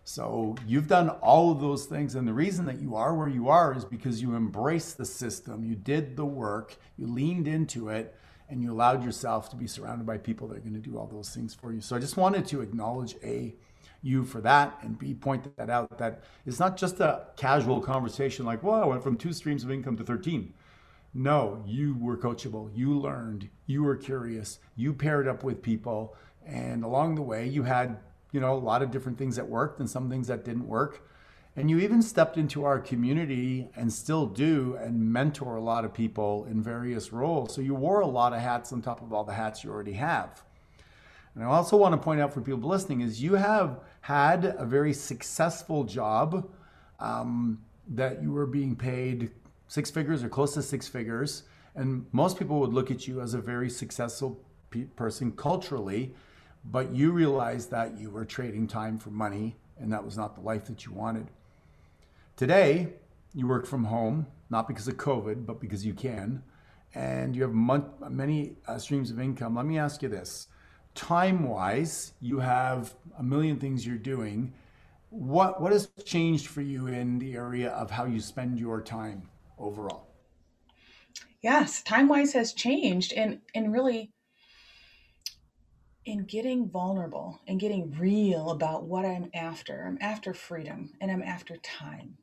so 0.04 0.54
you've 0.66 0.86
done 0.86 1.08
all 1.08 1.50
of 1.50 1.60
those 1.60 1.86
things. 1.86 2.14
And 2.14 2.28
the 2.28 2.32
reason 2.34 2.66
that 2.66 2.78
you 2.80 2.94
are 2.94 3.14
where 3.14 3.28
you 3.28 3.48
are 3.48 3.74
is 3.74 3.84
because 3.86 4.20
you 4.20 4.36
embraced 4.36 4.98
the 4.98 5.06
system, 5.06 5.64
you 5.64 5.74
did 5.74 6.16
the 6.16 6.26
work, 6.26 6.76
you 6.98 7.06
leaned 7.06 7.48
into 7.48 7.88
it, 7.88 8.14
and 8.50 8.62
you 8.62 8.70
allowed 8.70 9.02
yourself 9.02 9.48
to 9.50 9.56
be 9.56 9.66
surrounded 9.66 10.06
by 10.06 10.18
people 10.18 10.46
that 10.48 10.58
are 10.58 10.60
going 10.60 10.74
to 10.74 10.78
do 10.78 10.98
all 10.98 11.06
those 11.06 11.30
things 11.30 11.54
for 11.54 11.72
you. 11.72 11.80
So 11.80 11.96
I 11.96 11.98
just 11.98 12.18
wanted 12.18 12.46
to 12.48 12.60
acknowledge 12.60 13.16
A, 13.24 13.54
you 14.02 14.24
for 14.24 14.42
that, 14.42 14.78
and 14.82 14.98
B, 14.98 15.14
point 15.14 15.56
that 15.56 15.70
out 15.70 15.96
that 15.96 16.22
it's 16.44 16.60
not 16.60 16.76
just 16.76 17.00
a 17.00 17.28
casual 17.36 17.80
conversation 17.80 18.44
like, 18.44 18.62
well, 18.62 18.82
I 18.82 18.84
went 18.84 19.02
from 19.02 19.16
two 19.16 19.32
streams 19.32 19.64
of 19.64 19.70
income 19.70 19.96
to 19.96 20.04
13. 20.04 20.52
No, 21.14 21.62
you 21.64 21.96
were 21.98 22.18
coachable. 22.18 22.70
You 22.74 22.98
learned. 22.98 23.48
You 23.66 23.84
were 23.84 23.96
curious. 23.96 24.58
You 24.76 24.92
paired 24.92 25.26
up 25.26 25.42
with 25.42 25.62
people. 25.62 26.14
And 26.44 26.84
along 26.84 27.14
the 27.14 27.22
way, 27.22 27.48
you 27.48 27.62
had 27.62 27.96
you 28.34 28.40
know, 28.40 28.52
a 28.52 28.58
lot 28.58 28.82
of 28.82 28.90
different 28.90 29.16
things 29.16 29.36
that 29.36 29.48
worked 29.48 29.78
and 29.78 29.88
some 29.88 30.10
things 30.10 30.26
that 30.26 30.44
didn't 30.44 30.66
work. 30.66 31.08
And 31.54 31.70
you 31.70 31.78
even 31.78 32.02
stepped 32.02 32.36
into 32.36 32.64
our 32.64 32.80
community 32.80 33.68
and 33.76 33.92
still 33.92 34.26
do 34.26 34.76
and 34.82 35.12
mentor 35.12 35.54
a 35.54 35.60
lot 35.60 35.84
of 35.84 35.94
people 35.94 36.44
in 36.50 36.60
various 36.60 37.12
roles. 37.12 37.54
So 37.54 37.60
you 37.60 37.76
wore 37.76 38.00
a 38.00 38.08
lot 38.08 38.32
of 38.32 38.40
hats 38.40 38.72
on 38.72 38.82
top 38.82 39.00
of 39.02 39.12
all 39.12 39.22
the 39.22 39.32
hats 39.32 39.62
you 39.62 39.70
already 39.70 39.92
have. 39.92 40.42
And 41.36 41.44
I 41.44 41.46
also 41.46 41.76
want 41.76 41.92
to 41.92 41.96
point 41.96 42.20
out 42.20 42.34
for 42.34 42.40
people 42.40 42.68
listening 42.68 43.02
is 43.02 43.22
you 43.22 43.34
have 43.34 43.78
had 44.00 44.56
a 44.58 44.66
very 44.66 44.92
successful 44.92 45.84
job 45.84 46.50
um, 46.98 47.60
that 47.86 48.20
you 48.20 48.32
were 48.32 48.46
being 48.46 48.74
paid 48.74 49.30
six 49.68 49.92
figures 49.92 50.24
or 50.24 50.28
close 50.28 50.54
to 50.54 50.62
six 50.62 50.88
figures. 50.88 51.44
And 51.76 52.06
most 52.10 52.36
people 52.36 52.58
would 52.58 52.72
look 52.72 52.90
at 52.90 53.06
you 53.06 53.20
as 53.20 53.34
a 53.34 53.38
very 53.38 53.70
successful 53.70 54.40
pe- 54.70 54.86
person 54.96 55.30
culturally 55.30 56.14
but 56.64 56.94
you 56.94 57.12
realized 57.12 57.70
that 57.70 57.98
you 57.98 58.10
were 58.10 58.24
trading 58.24 58.66
time 58.66 58.98
for 58.98 59.10
money 59.10 59.56
and 59.78 59.92
that 59.92 60.04
was 60.04 60.16
not 60.16 60.34
the 60.34 60.40
life 60.40 60.66
that 60.66 60.84
you 60.84 60.92
wanted. 60.92 61.26
Today, 62.36 62.94
you 63.34 63.46
work 63.46 63.66
from 63.66 63.84
home, 63.84 64.26
not 64.50 64.68
because 64.68 64.88
of 64.88 64.96
COVID, 64.96 65.46
but 65.46 65.60
because 65.60 65.84
you 65.84 65.94
can, 65.94 66.42
and 66.94 67.34
you 67.34 67.42
have 67.42 67.52
mon- 67.52 67.90
many 68.08 68.56
uh, 68.66 68.78
streams 68.78 69.10
of 69.10 69.20
income. 69.20 69.56
Let 69.56 69.66
me 69.66 69.78
ask 69.78 70.02
you 70.02 70.08
this 70.08 70.48
time 70.94 71.48
wise, 71.48 72.12
you 72.20 72.38
have 72.38 72.94
a 73.18 73.22
million 73.22 73.58
things 73.58 73.86
you're 73.86 73.96
doing. 73.96 74.52
What, 75.10 75.60
what 75.60 75.72
has 75.72 75.88
changed 76.04 76.46
for 76.46 76.60
you 76.60 76.86
in 76.86 77.18
the 77.18 77.34
area 77.34 77.70
of 77.70 77.90
how 77.90 78.04
you 78.04 78.20
spend 78.20 78.58
your 78.58 78.80
time 78.80 79.28
overall? 79.58 80.06
Yes, 81.42 81.82
time 81.82 82.08
wise 82.08 82.32
has 82.32 82.52
changed. 82.52 83.12
And, 83.12 83.40
and 83.54 83.72
really, 83.72 84.13
in 86.06 86.24
getting 86.24 86.68
vulnerable 86.68 87.40
and 87.46 87.60
getting 87.60 87.90
real 87.92 88.50
about 88.50 88.84
what 88.84 89.04
I'm 89.04 89.30
after. 89.34 89.84
I'm 89.86 89.98
after 90.00 90.34
freedom 90.34 90.92
and 91.00 91.10
I'm 91.10 91.22
after 91.22 91.56
time 91.56 92.18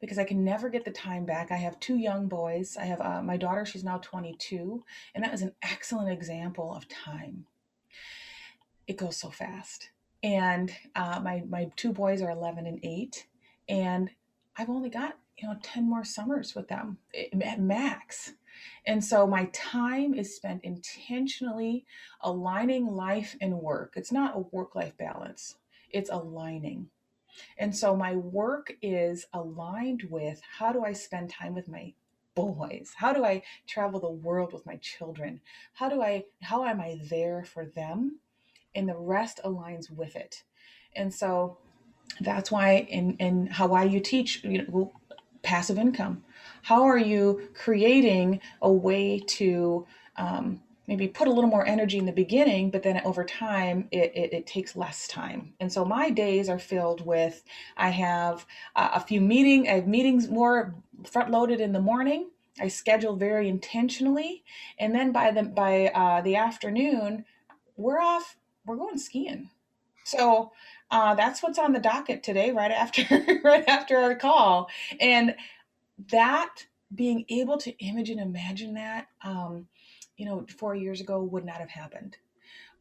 because 0.00 0.18
I 0.18 0.24
can 0.24 0.44
never 0.44 0.68
get 0.68 0.84
the 0.84 0.90
time 0.90 1.24
back. 1.24 1.50
I 1.50 1.56
have 1.56 1.78
two 1.78 1.96
young 1.96 2.26
boys. 2.26 2.76
I 2.78 2.84
have 2.84 3.00
uh, 3.00 3.22
my 3.22 3.36
daughter, 3.36 3.64
she's 3.64 3.84
now 3.84 3.98
22, 3.98 4.82
and 5.14 5.24
that 5.24 5.32
is 5.32 5.42
an 5.42 5.52
excellent 5.62 6.10
example 6.10 6.74
of 6.74 6.88
time. 6.88 7.46
It 8.88 8.96
goes 8.96 9.16
so 9.16 9.30
fast. 9.30 9.90
And 10.24 10.72
uh, 10.96 11.20
my, 11.22 11.44
my 11.48 11.70
two 11.76 11.92
boys 11.92 12.20
are 12.20 12.30
11 12.30 12.66
and 12.66 12.80
8, 12.82 13.26
and 13.68 14.10
I've 14.56 14.70
only 14.70 14.90
got, 14.90 15.16
you 15.38 15.48
know, 15.48 15.56
10 15.62 15.88
more 15.88 16.04
summers 16.04 16.54
with 16.54 16.68
them 16.68 16.98
eh, 17.14 17.28
at 17.40 17.60
max. 17.60 18.32
And 18.86 19.04
so 19.04 19.26
my 19.26 19.46
time 19.52 20.14
is 20.14 20.34
spent 20.36 20.64
intentionally 20.64 21.86
aligning 22.20 22.86
life 22.86 23.36
and 23.40 23.60
work. 23.60 23.94
It's 23.96 24.12
not 24.12 24.36
a 24.36 24.40
work 24.40 24.74
life 24.74 24.96
balance, 24.96 25.56
it's 25.90 26.10
aligning. 26.10 26.88
And 27.58 27.74
so 27.74 27.96
my 27.96 28.14
work 28.14 28.74
is 28.82 29.26
aligned 29.32 30.04
with 30.10 30.40
how 30.58 30.72
do 30.72 30.84
I 30.84 30.92
spend 30.92 31.30
time 31.30 31.54
with 31.54 31.68
my 31.68 31.94
boys? 32.34 32.92
How 32.96 33.12
do 33.12 33.24
I 33.24 33.42
travel 33.66 34.00
the 34.00 34.10
world 34.10 34.52
with 34.52 34.66
my 34.66 34.76
children? 34.76 35.40
How 35.74 35.88
do 35.88 36.02
I 36.02 36.24
how 36.40 36.64
am 36.64 36.80
I 36.80 37.00
there 37.08 37.44
for 37.44 37.66
them? 37.66 38.18
And 38.74 38.88
the 38.88 38.96
rest 38.96 39.40
aligns 39.44 39.90
with 39.90 40.16
it. 40.16 40.42
And 40.94 41.12
so 41.12 41.58
that's 42.20 42.50
why 42.50 42.86
in 42.88 43.16
in 43.18 43.46
Hawaii 43.48 43.88
you 43.88 44.00
teach 44.00 44.44
you 44.44 44.66
know 44.66 44.92
passive 45.42 45.78
income? 45.78 46.24
How 46.62 46.84
are 46.84 46.98
you 46.98 47.48
creating 47.54 48.40
a 48.60 48.72
way 48.72 49.20
to 49.20 49.86
um, 50.16 50.60
maybe 50.86 51.08
put 51.08 51.28
a 51.28 51.30
little 51.30 51.50
more 51.50 51.66
energy 51.66 51.98
in 51.98 52.06
the 52.06 52.12
beginning, 52.12 52.70
but 52.70 52.82
then 52.82 53.00
over 53.04 53.24
time 53.24 53.88
it, 53.90 54.12
it, 54.14 54.32
it 54.32 54.46
takes 54.46 54.76
less 54.76 55.06
time. 55.06 55.54
And 55.60 55.72
so 55.72 55.84
my 55.84 56.10
days 56.10 56.48
are 56.48 56.58
filled 56.58 57.04
with 57.06 57.42
I 57.76 57.90
have 57.90 58.46
uh, 58.76 58.90
a 58.94 59.00
few 59.00 59.20
meeting, 59.20 59.68
I 59.68 59.74
have 59.74 59.86
meetings 59.86 60.28
more 60.28 60.74
front 61.04 61.30
loaded 61.30 61.60
in 61.60 61.72
the 61.72 61.80
morning. 61.80 62.30
I 62.60 62.68
schedule 62.68 63.16
very 63.16 63.48
intentionally, 63.48 64.44
and 64.78 64.94
then 64.94 65.10
by 65.10 65.30
the 65.30 65.42
by 65.42 65.86
uh, 65.86 66.20
the 66.20 66.36
afternoon, 66.36 67.24
we're 67.76 67.98
off. 67.98 68.36
We're 68.66 68.76
going 68.76 68.98
skiing. 68.98 69.48
So 70.04 70.52
uh, 70.90 71.14
that's 71.14 71.42
what's 71.42 71.58
on 71.58 71.72
the 71.72 71.80
docket 71.80 72.22
today, 72.22 72.50
right 72.50 72.70
after 72.70 73.04
right 73.44 73.66
after 73.66 73.96
our 73.96 74.14
call, 74.14 74.68
and 75.00 75.34
that 76.10 76.66
being 76.94 77.24
able 77.28 77.56
to 77.58 77.76
image 77.78 78.10
and 78.10 78.20
imagine 78.20 78.74
that 78.74 79.08
um, 79.24 79.66
you 80.16 80.26
know, 80.26 80.46
four 80.58 80.74
years 80.74 81.00
ago 81.00 81.20
would 81.20 81.44
not 81.44 81.56
have 81.56 81.70
happened. 81.70 82.16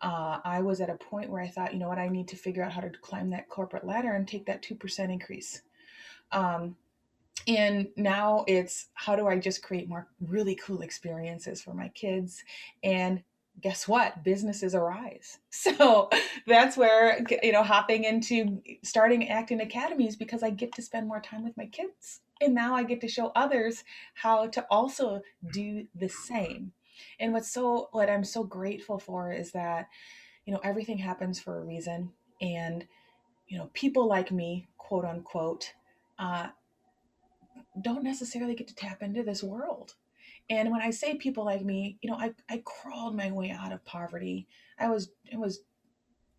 Uh, 0.01 0.39
I 0.43 0.61
was 0.61 0.81
at 0.81 0.89
a 0.89 0.95
point 0.95 1.29
where 1.29 1.41
I 1.41 1.47
thought, 1.47 1.73
you 1.73 1.79
know 1.79 1.87
what, 1.87 1.99
I 1.99 2.07
need 2.07 2.27
to 2.29 2.35
figure 2.35 2.63
out 2.63 2.71
how 2.71 2.81
to 2.81 2.89
climb 3.01 3.29
that 3.31 3.49
corporate 3.49 3.85
ladder 3.85 4.13
and 4.13 4.27
take 4.27 4.45
that 4.45 4.63
2% 4.63 5.11
increase. 5.11 5.61
Um, 6.31 6.75
and 7.47 7.87
now 7.95 8.45
it's 8.47 8.89
how 8.93 9.15
do 9.15 9.27
I 9.27 9.39
just 9.39 9.63
create 9.63 9.89
more 9.89 10.07
really 10.19 10.55
cool 10.55 10.81
experiences 10.81 11.61
for 11.61 11.73
my 11.73 11.89
kids? 11.89 12.43
And 12.83 13.23
guess 13.59 13.87
what? 13.87 14.23
Businesses 14.23 14.75
arise. 14.75 15.39
So 15.51 16.09
that's 16.47 16.77
where, 16.77 17.23
you 17.43 17.51
know, 17.51 17.63
hopping 17.63 18.03
into 18.03 18.61
starting 18.83 19.29
Acton 19.29 19.61
Academies 19.61 20.15
because 20.15 20.43
I 20.43 20.49
get 20.49 20.73
to 20.73 20.81
spend 20.81 21.07
more 21.07 21.21
time 21.21 21.43
with 21.43 21.55
my 21.57 21.65
kids. 21.65 22.21
And 22.41 22.55
now 22.55 22.75
I 22.75 22.83
get 22.83 23.01
to 23.01 23.07
show 23.07 23.31
others 23.36 23.83
how 24.15 24.48
to 24.48 24.65
also 24.69 25.21
do 25.53 25.86
the 25.95 26.10
same. 26.10 26.74
And 27.19 27.33
what's 27.33 27.51
so 27.51 27.89
what 27.91 28.10
I'm 28.10 28.24
so 28.24 28.43
grateful 28.43 29.00
for 29.00 29.31
is 29.31 29.51
that, 29.51 29.88
you 30.45 30.53
know, 30.53 30.60
everything 30.63 30.98
happens 30.98 31.39
for 31.39 31.57
a 31.57 31.63
reason. 31.63 32.12
And, 32.41 32.86
you 33.48 33.57
know, 33.57 33.69
people 33.74 34.07
like 34.07 34.31
me, 34.31 34.67
quote 34.77 35.05
unquote, 35.05 35.74
uh, 36.17 36.48
don't 37.81 38.03
necessarily 38.03 38.55
get 38.55 38.67
to 38.67 38.75
tap 38.75 39.01
into 39.01 39.24
this 39.24 39.43
world. 39.43 39.95
And 40.50 40.71
when 40.71 40.81
I 40.81 40.89
say 40.89 41.15
people 41.15 41.45
like 41.45 41.63
me, 41.63 41.98
you 42.01 42.10
know, 42.10 42.17
I, 42.17 42.33
I 42.50 42.62
crawled 42.65 43.15
my 43.15 43.31
way 43.31 43.51
out 43.51 43.71
of 43.71 43.86
poverty. 43.86 44.48
I 44.79 44.89
was 44.89 45.10
it 45.31 45.38
was 45.38 45.62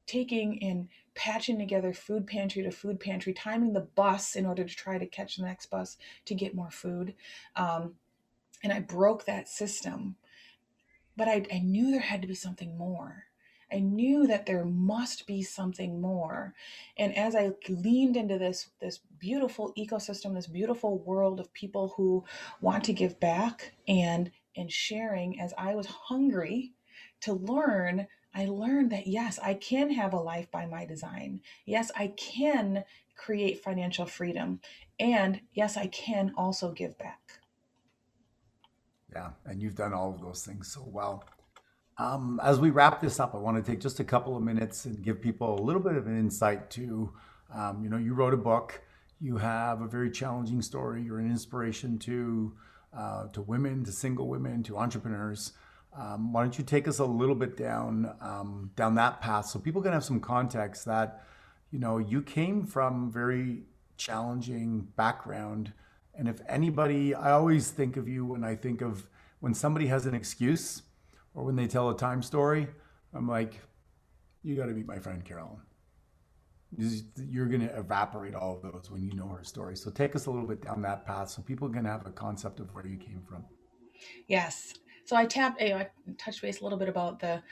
taking 0.06 0.62
and 0.62 0.88
patching 1.14 1.59
together 1.59 1.92
food 1.92 2.26
pantry 2.26 2.62
to 2.62 2.71
food 2.71 2.99
pantry, 3.00 3.32
timing 3.32 3.73
the 3.73 3.80
bus 3.80 4.37
in 4.37 4.47
order 4.47 4.64
to 4.64 4.75
try 4.75 4.99
to 4.99 5.06
catch 5.06 5.37
the 5.37 5.44
next 5.44 5.66
bus 5.66 5.99
to 6.25 6.35
get 6.35 6.54
more 6.54 6.71
food. 6.71 7.14
Um, 7.56 7.94
and 8.64 8.73
I 8.73 8.80
broke 8.80 9.25
that 9.25 9.49
system 9.49 10.16
but 11.16 11.28
I, 11.28 11.44
I 11.52 11.59
knew 11.59 11.90
there 11.90 12.00
had 12.00 12.23
to 12.23 12.28
be 12.28 12.35
something 12.35 12.76
more. 12.76 13.25
I 13.71 13.78
knew 13.78 14.26
that 14.26 14.44
there 14.44 14.64
must 14.64 15.26
be 15.26 15.42
something 15.42 16.00
more. 16.00 16.54
And 16.99 17.16
as 17.16 17.35
I 17.35 17.52
leaned 17.68 18.16
into 18.16 18.38
this 18.38 18.68
this 18.80 19.00
beautiful 19.18 19.73
ecosystem, 19.78 20.35
this 20.35 20.47
beautiful 20.47 20.99
world 20.99 21.40
of 21.40 21.52
people 21.54 21.94
who 21.97 22.25
want 22.61 22.85
to 22.85 22.92
give 22.92 23.18
back 23.18 23.73
and 23.88 24.30
and 24.56 24.71
sharing 24.71 25.40
as 25.40 25.54
I 25.56 25.75
was 25.75 25.87
hungry 25.87 26.73
to 27.23 27.32
learn, 27.32 28.06
I 28.34 28.46
learned 28.46 28.90
that 28.92 29.06
yes, 29.06 29.38
I 29.42 29.54
can 29.54 29.90
have 29.90 30.12
a 30.12 30.18
life 30.18 30.50
by 30.50 30.66
my 30.66 30.84
design. 30.84 31.40
Yes, 31.66 31.90
I 31.96 32.08
can 32.08 32.84
create 33.16 33.62
financial 33.62 34.06
freedom. 34.06 34.60
And 34.98 35.40
yes, 35.52 35.76
I 35.76 35.86
can 35.88 36.32
also 36.36 36.72
give 36.72 36.96
back. 36.98 37.20
Yeah, 39.12 39.30
and 39.44 39.60
you've 39.60 39.74
done 39.74 39.92
all 39.92 40.14
of 40.14 40.20
those 40.20 40.44
things 40.44 40.72
so 40.72 40.82
well. 40.86 41.24
Um, 41.98 42.40
as 42.42 42.58
we 42.58 42.70
wrap 42.70 43.02
this 43.02 43.20
up, 43.20 43.34
I 43.34 43.38
want 43.38 43.62
to 43.62 43.70
take 43.70 43.80
just 43.80 44.00
a 44.00 44.04
couple 44.04 44.36
of 44.36 44.42
minutes 44.42 44.86
and 44.86 45.02
give 45.02 45.20
people 45.20 45.58
a 45.58 45.62
little 45.62 45.82
bit 45.82 45.96
of 45.96 46.06
an 46.06 46.18
insight 46.18 46.70
to, 46.70 47.12
um, 47.54 47.82
you 47.84 47.90
know, 47.90 47.98
you 47.98 48.14
wrote 48.14 48.32
a 48.32 48.38
book, 48.38 48.80
you 49.20 49.36
have 49.36 49.82
a 49.82 49.86
very 49.86 50.10
challenging 50.10 50.62
story, 50.62 51.02
you're 51.02 51.18
an 51.18 51.30
inspiration 51.30 51.98
to 52.00 52.54
uh, 52.96 53.26
to 53.28 53.40
women, 53.42 53.85
to 53.85 53.92
single 53.92 54.28
women, 54.28 54.62
to 54.62 54.76
entrepreneurs. 54.76 55.52
Um, 55.96 56.33
why 56.33 56.42
don't 56.42 56.57
you 56.59 56.64
take 56.64 56.88
us 56.88 56.98
a 56.98 57.05
little 57.05 57.35
bit 57.35 57.57
down 57.57 58.14
um, 58.20 58.70
down 58.76 58.94
that 58.94 59.20
path 59.20 59.46
so 59.46 59.59
people 59.59 59.83
can 59.83 59.92
have 59.92 60.05
some 60.05 60.20
context 60.20 60.87
that, 60.87 61.24
you 61.70 61.78
know, 61.78 61.98
you 61.98 62.22
came 62.22 62.64
from 62.64 63.11
very 63.12 63.64
challenging 63.96 64.88
background 64.96 65.72
and 66.14 66.28
if 66.28 66.40
anybody, 66.48 67.14
I 67.14 67.33
always 67.33 67.70
think 67.70 67.96
of 67.96 68.09
you 68.09 68.24
when 68.24 68.44
I 68.44 68.55
think 68.55 68.81
of 68.81 69.09
when 69.40 69.55
somebody 69.55 69.87
has 69.87 70.07
an 70.07 70.14
excuse 70.14 70.83
or 71.35 71.44
when 71.44 71.57
they 71.57 71.66
tell 71.66 71.90
a 71.90 71.96
time 71.96 72.22
story, 72.22 72.68
I'm 73.14 73.28
like, 73.28 73.61
you 74.42 74.55
got 74.57 74.66
to 74.66 74.72
meet 74.72 74.87
my 74.87 74.98
friend 74.98 75.24
Carolyn. 75.24 75.61
You're 77.16 77.46
going 77.46 77.61
to 77.61 77.78
evaporate 77.78 78.35
all 78.35 78.57
of 78.57 78.62
those 78.62 78.90
when 78.90 79.02
you 79.02 79.14
know 79.14 79.28
her 79.28 79.44
story. 79.44 79.76
So 79.76 79.90
take 79.90 80.16
us 80.16 80.26
a 80.26 80.31
little 80.31 80.46
bit 80.46 80.62
down 80.62 80.83
that 80.83 81.07
path 81.07 81.31
so 81.31 81.42
people 81.42 81.68
can 81.68 81.85
have 81.85 82.07
a 82.07 82.11
concept 82.11 82.61
of 82.61 82.74
where 82.74 82.87
you 82.87 82.96
came 82.96 83.22
from. 83.28 83.44
Yes. 84.26 84.74
So 85.12 85.18
I 85.18 85.27
tapped, 85.27 85.61
you 85.61 85.68
know, 85.68 85.77
I 85.77 85.90
touched 86.16 86.40
base 86.40 86.61
a 86.61 86.64
little 86.64 86.79
bit 86.79 86.88
about 86.88 87.20
the 87.20 87.42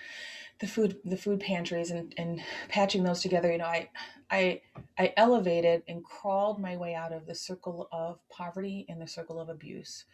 the 0.60 0.66
food 0.66 0.96
the 1.04 1.18
food 1.18 1.40
pantries 1.40 1.90
and, 1.90 2.14
and 2.16 2.40
patching 2.70 3.02
those 3.02 3.20
together 3.20 3.52
you 3.52 3.58
know 3.58 3.66
i 3.66 3.88
i 4.30 4.62
i 4.98 5.12
elevated 5.18 5.82
and 5.86 6.02
crawled 6.02 6.58
my 6.58 6.78
way 6.78 6.94
out 6.94 7.12
of 7.12 7.26
the 7.26 7.34
circle 7.34 7.86
of 7.92 8.18
poverty 8.30 8.86
and 8.88 8.98
the 8.98 9.06
circle 9.06 9.38
of 9.38 9.50
abuse. 9.50 10.06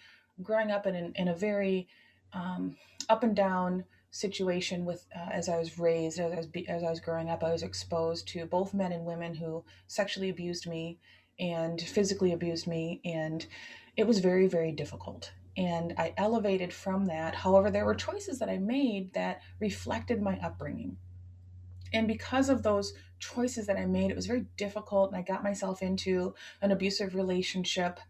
Growing 0.43 0.73
up 0.73 0.89
in, 0.89 0.97
an, 0.97 1.13
in 1.15 1.29
a 1.29 1.37
very 1.37 1.87
um, 2.33 2.77
up 3.09 3.23
and 3.23 3.37
down 3.37 3.85
situation 4.11 4.85
with 4.85 5.07
uh, 5.15 5.31
as 5.31 5.49
i 5.49 5.57
was 5.57 5.79
raised 5.79 6.19
as 6.19 6.33
I 6.33 6.37
was, 6.39 6.49
as 6.69 6.83
I 6.83 6.91
was 6.91 6.99
growing 6.99 7.31
up 7.31 7.45
i 7.45 7.53
was 7.53 7.63
exposed 7.63 8.27
to 8.31 8.45
both 8.47 8.75
men 8.75 8.91
and 8.91 9.05
women 9.05 9.37
who 9.37 9.65
sexually 9.87 10.31
abused 10.31 10.67
me 10.67 10.99
and 11.39 11.81
physically 11.81 12.33
abused 12.33 12.67
me 12.67 13.01
and 13.05 13.47
it 13.97 14.05
was 14.05 14.19
very 14.19 14.49
very 14.49 14.73
difficult 14.73 15.31
and 15.57 15.95
I 15.97 16.12
elevated 16.16 16.73
from 16.73 17.07
that. 17.07 17.35
However, 17.35 17.71
there 17.71 17.87
were 17.87 17.95
choices 17.95 18.38
that 18.40 18.51
I 18.51 18.59
made 18.59 19.14
that 19.14 19.40
reflected 19.59 20.21
my 20.21 20.38
upbringing. 20.42 20.99
And 21.92 22.07
because 22.07 22.49
of 22.49 22.62
those 22.62 22.92
choices 23.19 23.66
that 23.66 23.79
I 23.79 23.87
made, 23.87 24.11
it 24.11 24.16
was 24.16 24.27
very 24.27 24.45
difficult. 24.57 25.11
And 25.11 25.19
I 25.19 25.23
got 25.23 25.42
myself 25.42 25.83
into 25.83 26.35
an 26.61 26.73
abusive 26.73 27.14
relationship. 27.14 28.01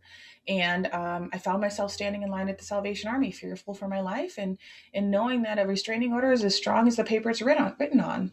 And 0.49 0.87
um, 0.93 1.31
I 1.33 1.39
found 1.39 1.61
myself 1.61 1.93
standing 1.93 2.23
in 2.23 2.31
line 2.31 2.49
at 2.49 2.59
the 2.59 2.65
Salvation 2.65 3.11
Army, 3.11 3.31
fearful 3.31 3.75
for 3.75 3.89
my 3.89 4.01
life, 4.01 4.37
and, 4.39 4.59
and 4.95 5.11
knowing 5.11 5.43
that 5.43 5.59
a 5.59 5.67
restraining 5.67 6.13
order 6.13 6.33
is 6.33 6.45
as 6.45 6.55
strong 6.55 6.89
as 6.89 6.97
the 6.97 7.05
paper 7.05 7.31
it's 7.31 7.43
written 7.43 7.65
on. 7.65 7.77
Written 7.79 8.01
on. 8.01 8.33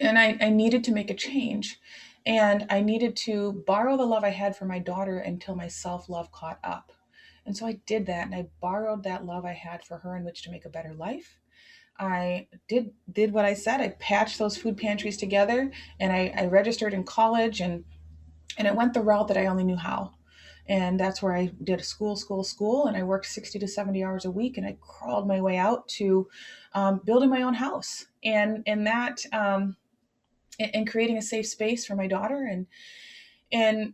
And 0.00 0.18
I, 0.18 0.36
I 0.40 0.50
needed 0.50 0.84
to 0.84 0.92
make 0.92 1.10
a 1.10 1.14
change. 1.14 1.78
And 2.26 2.66
I 2.68 2.80
needed 2.80 3.16
to 3.18 3.62
borrow 3.66 3.96
the 3.96 4.04
love 4.04 4.24
I 4.24 4.30
had 4.30 4.56
for 4.56 4.64
my 4.64 4.80
daughter 4.80 5.18
until 5.18 5.54
my 5.54 5.68
self 5.68 6.08
love 6.08 6.32
caught 6.32 6.58
up. 6.64 6.92
And 7.46 7.56
so 7.56 7.66
I 7.66 7.78
did 7.86 8.06
that 8.06 8.26
and 8.26 8.34
I 8.34 8.48
borrowed 8.60 9.04
that 9.04 9.24
love 9.24 9.44
I 9.44 9.52
had 9.52 9.84
for 9.84 9.98
her 9.98 10.16
in 10.16 10.24
which 10.24 10.42
to 10.42 10.50
make 10.50 10.64
a 10.64 10.70
better 10.70 10.92
life. 10.94 11.38
I 11.98 12.48
did 12.68 12.90
did 13.10 13.32
what 13.32 13.46
I 13.46 13.54
said. 13.54 13.80
I 13.80 13.88
patched 13.88 14.38
those 14.38 14.56
food 14.56 14.76
pantries 14.76 15.16
together 15.16 15.70
and 15.98 16.12
I, 16.12 16.34
I 16.36 16.46
registered 16.46 16.92
in 16.92 17.04
college 17.04 17.60
and 17.60 17.84
and 18.58 18.66
it 18.66 18.74
went 18.74 18.94
the 18.94 19.02
route 19.02 19.28
that 19.28 19.36
I 19.36 19.46
only 19.46 19.64
knew 19.64 19.76
how. 19.76 20.12
And 20.68 20.98
that's 20.98 21.22
where 21.22 21.34
I 21.34 21.52
did 21.62 21.84
school, 21.84 22.16
school, 22.16 22.42
school, 22.42 22.86
and 22.86 22.96
I 22.96 23.04
worked 23.04 23.26
60 23.26 23.58
to 23.60 23.68
70 23.68 24.02
hours 24.02 24.24
a 24.24 24.30
week, 24.32 24.56
and 24.56 24.66
I 24.66 24.76
crawled 24.80 25.28
my 25.28 25.40
way 25.40 25.58
out 25.58 25.86
to 25.90 26.28
um, 26.74 27.00
building 27.04 27.30
my 27.30 27.42
own 27.42 27.54
house, 27.54 28.06
and 28.24 28.64
and 28.66 28.84
that 28.84 29.20
um, 29.32 29.76
and, 30.58 30.74
and 30.74 30.90
creating 30.90 31.18
a 31.18 31.22
safe 31.22 31.46
space 31.46 31.86
for 31.86 31.94
my 31.94 32.08
daughter, 32.08 32.48
and 32.50 32.66
and 33.52 33.92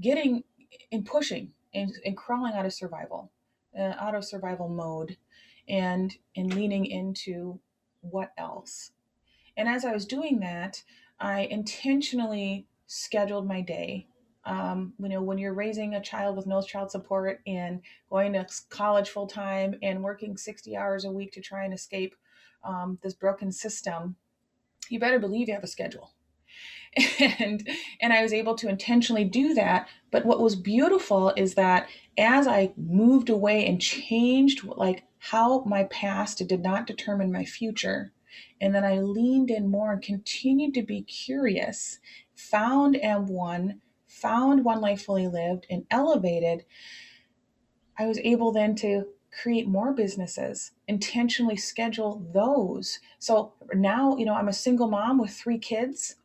getting 0.00 0.44
and 0.92 1.04
pushing 1.04 1.52
and, 1.74 1.92
and 2.04 2.16
crawling 2.16 2.54
out 2.54 2.66
of 2.66 2.72
survival, 2.72 3.30
uh, 3.78 3.94
out 3.98 4.14
of 4.14 4.24
survival 4.24 4.68
mode, 4.68 5.16
and 5.68 6.16
and 6.36 6.54
leaning 6.54 6.86
into 6.86 7.60
what 8.00 8.32
else. 8.38 8.92
And 9.56 9.68
as 9.68 9.84
I 9.84 9.92
was 9.92 10.06
doing 10.06 10.40
that, 10.40 10.82
I 11.20 11.40
intentionally 11.42 12.66
scheduled 12.86 13.46
my 13.46 13.60
day. 13.60 14.06
Um, 14.44 14.94
you 14.98 15.08
know, 15.08 15.20
when 15.20 15.36
you're 15.36 15.52
raising 15.52 15.94
a 15.94 16.00
child 16.00 16.36
with 16.36 16.46
no 16.46 16.62
child 16.62 16.90
support 16.90 17.40
and 17.46 17.82
going 18.08 18.32
to 18.32 18.46
college 18.70 19.10
full 19.10 19.26
time 19.26 19.74
and 19.82 20.02
working 20.02 20.36
60 20.36 20.76
hours 20.76 21.04
a 21.04 21.10
week 21.10 21.32
to 21.32 21.40
try 21.40 21.64
and 21.64 21.74
escape 21.74 22.14
um, 22.64 22.98
this 23.02 23.14
broken 23.14 23.52
system, 23.52 24.16
you 24.88 24.98
better 24.98 25.18
believe 25.18 25.48
you 25.48 25.54
have 25.54 25.64
a 25.64 25.68
schedule 25.68 26.12
and 27.38 27.68
and 28.00 28.12
I 28.12 28.22
was 28.22 28.32
able 28.32 28.54
to 28.56 28.68
intentionally 28.68 29.24
do 29.24 29.54
that. 29.54 29.88
But 30.10 30.24
what 30.24 30.40
was 30.40 30.56
beautiful 30.56 31.32
is 31.36 31.54
that 31.54 31.88
as 32.16 32.46
I 32.46 32.72
moved 32.76 33.28
away 33.28 33.66
and 33.66 33.80
changed 33.80 34.64
like 34.64 35.04
how 35.18 35.64
my 35.64 35.84
past 35.84 36.46
did 36.46 36.62
not 36.62 36.86
determine 36.86 37.32
my 37.32 37.44
future, 37.44 38.12
and 38.60 38.74
then 38.74 38.84
I 38.84 39.00
leaned 39.00 39.50
in 39.50 39.68
more 39.70 39.92
and 39.92 40.02
continued 40.02 40.74
to 40.74 40.82
be 40.82 41.02
curious, 41.02 41.98
found 42.34 42.96
and 42.96 43.28
won 43.28 43.80
found 44.08 44.64
One 44.64 44.80
Life 44.80 45.02
Fully 45.02 45.28
Lived 45.28 45.66
and 45.70 45.86
elevated, 45.90 46.64
I 47.98 48.06
was 48.06 48.18
able 48.18 48.52
then 48.52 48.74
to 48.76 49.06
create 49.42 49.68
more 49.68 49.92
businesses, 49.92 50.72
intentionally 50.86 51.56
schedule 51.56 52.26
those. 52.32 52.98
So 53.18 53.52
now, 53.74 54.16
you 54.16 54.24
know, 54.24 54.34
I'm 54.34 54.48
a 54.48 54.52
single 54.52 54.88
mom 54.88 55.18
with 55.18 55.30
three 55.30 55.58
kids. 55.58 56.16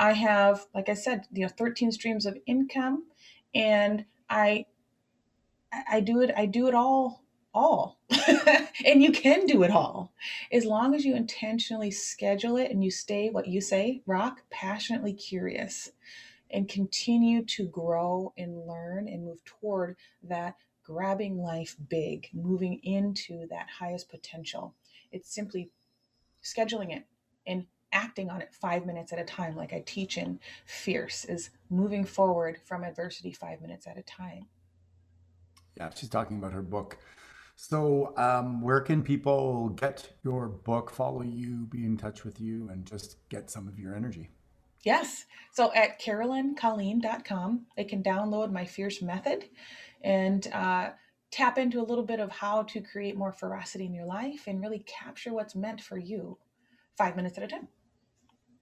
I 0.00 0.14
have, 0.14 0.66
like 0.74 0.88
I 0.88 0.94
said, 0.94 1.26
you 1.30 1.42
know, 1.42 1.48
13 1.48 1.92
streams 1.92 2.24
of 2.24 2.38
income 2.46 3.04
and 3.54 4.06
I 4.30 4.64
I 5.88 6.00
do 6.00 6.22
it 6.22 6.32
I 6.34 6.46
do 6.46 6.68
it 6.68 6.74
all 6.74 7.22
all. 7.52 7.98
and 8.86 9.02
you 9.02 9.12
can 9.12 9.44
do 9.44 9.62
it 9.62 9.70
all 9.70 10.12
as 10.50 10.64
long 10.64 10.94
as 10.94 11.04
you 11.04 11.14
intentionally 11.14 11.90
schedule 11.90 12.56
it 12.56 12.70
and 12.70 12.82
you 12.82 12.90
stay 12.90 13.28
what 13.28 13.46
you 13.46 13.60
say, 13.60 14.00
rock, 14.06 14.40
passionately 14.50 15.12
curious 15.12 15.92
and 16.50 16.66
continue 16.66 17.44
to 17.44 17.66
grow 17.66 18.32
and 18.38 18.66
learn 18.66 19.06
and 19.06 19.26
move 19.26 19.44
toward 19.44 19.96
that 20.22 20.56
grabbing 20.82 21.36
life 21.36 21.76
big, 21.90 22.28
moving 22.32 22.80
into 22.84 23.46
that 23.48 23.66
highest 23.78 24.08
potential. 24.08 24.74
It's 25.12 25.32
simply 25.32 25.68
scheduling 26.42 26.96
it 26.96 27.04
and 27.46 27.66
acting 27.92 28.30
on 28.30 28.40
it 28.40 28.52
five 28.52 28.86
minutes 28.86 29.12
at 29.12 29.18
a 29.18 29.24
time, 29.24 29.56
like 29.56 29.72
I 29.72 29.82
teach 29.86 30.18
in 30.18 30.38
Fierce, 30.66 31.24
is 31.24 31.50
moving 31.68 32.04
forward 32.04 32.58
from 32.64 32.84
adversity 32.84 33.32
five 33.32 33.60
minutes 33.60 33.86
at 33.86 33.98
a 33.98 34.02
time. 34.02 34.46
Yeah, 35.76 35.90
she's 35.94 36.08
talking 36.08 36.38
about 36.38 36.52
her 36.52 36.62
book. 36.62 36.98
So, 37.56 38.14
um, 38.16 38.62
where 38.62 38.80
can 38.80 39.02
people 39.02 39.68
get 39.70 40.10
your 40.24 40.48
book, 40.48 40.90
follow 40.90 41.22
you, 41.22 41.66
be 41.66 41.84
in 41.84 41.96
touch 41.96 42.24
with 42.24 42.40
you, 42.40 42.68
and 42.70 42.86
just 42.86 43.16
get 43.28 43.50
some 43.50 43.68
of 43.68 43.78
your 43.78 43.94
energy? 43.94 44.30
Yes. 44.82 45.26
So 45.52 45.72
at 45.74 46.00
carolyncolleen.com, 46.00 47.66
they 47.76 47.84
can 47.84 48.02
download 48.02 48.50
my 48.50 48.64
Fierce 48.64 49.02
Method 49.02 49.50
and 50.02 50.46
uh, 50.52 50.90
tap 51.30 51.58
into 51.58 51.80
a 51.80 51.84
little 51.84 52.04
bit 52.04 52.20
of 52.20 52.30
how 52.30 52.62
to 52.62 52.80
create 52.80 53.16
more 53.16 53.32
ferocity 53.32 53.84
in 53.84 53.94
your 53.94 54.06
life 54.06 54.44
and 54.46 54.60
really 54.60 54.84
capture 54.86 55.32
what's 55.32 55.54
meant 55.54 55.80
for 55.80 55.98
you 55.98 56.38
five 56.96 57.16
minutes 57.16 57.36
at 57.36 57.44
a 57.44 57.48
time. 57.48 57.68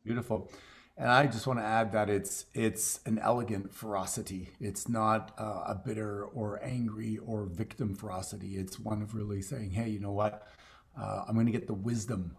Beautiful. 0.09 0.51
And 0.97 1.11
I 1.11 1.27
just 1.27 1.47
want 1.47 1.59
to 1.59 1.65
add 1.65 1.93
that 1.93 2.09
it's 2.09 2.47
it's 2.55 3.01
an 3.05 3.19
elegant 3.19 3.75
ferocity. 3.75 4.49
It's 4.59 4.89
not 4.89 5.35
uh, 5.39 5.65
a 5.67 5.75
bitter 5.75 6.25
or 6.25 6.65
angry 6.65 7.19
or 7.19 7.45
victim 7.45 7.95
ferocity. 7.95 8.57
It's 8.57 8.81
one 8.81 9.03
of 9.03 9.15
really 9.15 9.43
saying, 9.43 9.73
"Hey, 9.73 9.91
you 9.91 10.01
know 10.01 10.13
what? 10.13 10.47
Uh, 10.99 11.25
I'm 11.29 11.35
going 11.35 11.45
to 11.45 11.53
get 11.53 11.67
the 11.67 11.75
wisdom 11.75 12.39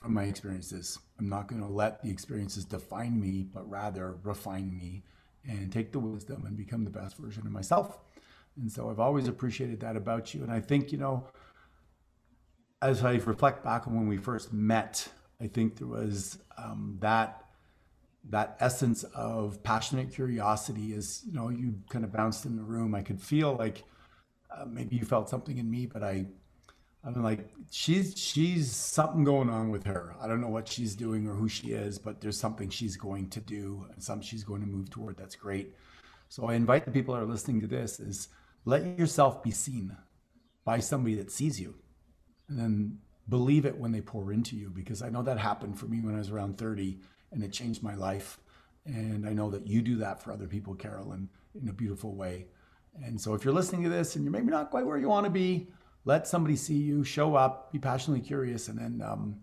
from 0.00 0.14
my 0.14 0.22
experiences. 0.22 1.00
I'm 1.18 1.28
not 1.28 1.48
going 1.48 1.60
to 1.62 1.66
let 1.66 2.00
the 2.00 2.10
experiences 2.10 2.64
define 2.64 3.20
me, 3.20 3.42
but 3.42 3.68
rather 3.68 4.16
refine 4.22 4.70
me 4.70 5.02
and 5.44 5.72
take 5.72 5.90
the 5.90 5.98
wisdom 5.98 6.44
and 6.46 6.56
become 6.56 6.84
the 6.84 6.90
best 6.90 7.16
version 7.16 7.44
of 7.44 7.52
myself. 7.52 7.98
And 8.56 8.70
so 8.70 8.88
I've 8.88 9.00
always 9.00 9.26
appreciated 9.26 9.80
that 9.80 9.96
about 9.96 10.32
you. 10.32 10.44
And 10.44 10.52
I 10.52 10.60
think, 10.60 10.92
you 10.92 10.98
know, 10.98 11.26
as 12.80 13.04
I 13.04 13.14
reflect 13.14 13.64
back 13.64 13.88
on 13.88 13.96
when 13.96 14.06
we 14.06 14.16
first 14.16 14.52
met, 14.52 15.08
I 15.40 15.46
think 15.46 15.76
there 15.76 15.88
was 15.88 16.38
um, 16.58 16.98
that 17.00 17.44
that 18.28 18.56
essence 18.60 19.02
of 19.14 19.62
passionate 19.62 20.12
curiosity 20.12 20.92
as 20.94 21.22
you 21.26 21.32
know 21.32 21.48
you 21.48 21.74
kind 21.88 22.04
of 22.04 22.12
bounced 22.12 22.44
in 22.44 22.54
the 22.54 22.62
room 22.62 22.94
i 22.94 23.00
could 23.00 23.18
feel 23.18 23.56
like 23.56 23.82
uh, 24.54 24.66
maybe 24.66 24.94
you 24.94 25.06
felt 25.06 25.26
something 25.26 25.56
in 25.56 25.70
me 25.70 25.86
but 25.86 26.02
i 26.02 26.26
I'm 27.02 27.22
like, 27.22 27.48
she's 27.70 28.18
she's 28.18 28.70
something 28.70 29.24
going 29.24 29.48
on 29.48 29.70
with 29.70 29.84
her. 29.84 30.14
I 30.20 30.26
don't 30.26 30.40
know 30.40 30.48
what 30.48 30.68
she's 30.68 30.94
doing 30.94 31.26
or 31.26 31.34
who 31.34 31.48
she 31.48 31.68
is, 31.68 31.98
but 31.98 32.20
there's 32.20 32.38
something 32.38 32.68
she's 32.68 32.96
going 32.96 33.30
to 33.30 33.40
do 33.40 33.86
and 33.92 34.02
something 34.02 34.26
she's 34.26 34.44
going 34.44 34.60
to 34.60 34.66
move 34.66 34.90
toward. 34.90 35.16
That's 35.16 35.34
great. 35.34 35.74
So 36.28 36.46
I 36.46 36.54
invite 36.54 36.84
the 36.84 36.90
people 36.90 37.14
that 37.14 37.22
are 37.22 37.26
listening 37.26 37.60
to 37.62 37.66
this 37.66 38.00
is 38.00 38.28
let 38.66 38.98
yourself 38.98 39.42
be 39.42 39.50
seen 39.50 39.96
by 40.64 40.78
somebody 40.80 41.14
that 41.16 41.30
sees 41.30 41.58
you. 41.58 41.74
And 42.48 42.58
then 42.58 42.98
believe 43.30 43.64
it 43.64 43.78
when 43.78 43.92
they 43.92 44.00
pour 44.00 44.32
into 44.32 44.56
you 44.56 44.68
because 44.68 45.02
I 45.02 45.08
know 45.08 45.22
that 45.22 45.38
happened 45.38 45.78
for 45.78 45.86
me 45.86 46.00
when 46.00 46.14
I 46.14 46.18
was 46.18 46.30
around 46.30 46.58
30 46.58 46.98
and 47.32 47.42
it 47.42 47.52
changed 47.52 47.82
my 47.82 47.94
life. 47.94 48.38
And 48.84 49.26
I 49.26 49.32
know 49.32 49.50
that 49.50 49.66
you 49.66 49.82
do 49.82 49.96
that 49.98 50.22
for 50.22 50.32
other 50.32 50.46
people, 50.46 50.74
Carolyn, 50.74 51.28
in 51.60 51.68
a 51.68 51.72
beautiful 51.72 52.14
way. 52.14 52.46
And 53.04 53.20
so 53.20 53.34
if 53.34 53.44
you're 53.44 53.54
listening 53.54 53.84
to 53.84 53.88
this 53.88 54.16
and 54.16 54.24
you're 54.24 54.32
maybe 54.32 54.50
not 54.50 54.70
quite 54.70 54.84
where 54.84 54.98
you 54.98 55.08
want 55.08 55.24
to 55.24 55.30
be, 55.30 55.68
let 56.04 56.26
somebody 56.26 56.56
see 56.56 56.76
you, 56.76 57.04
show 57.04 57.34
up, 57.34 57.72
be 57.72 57.78
passionately 57.78 58.26
curious, 58.26 58.68
and 58.68 58.78
then 58.78 59.06
um, 59.06 59.36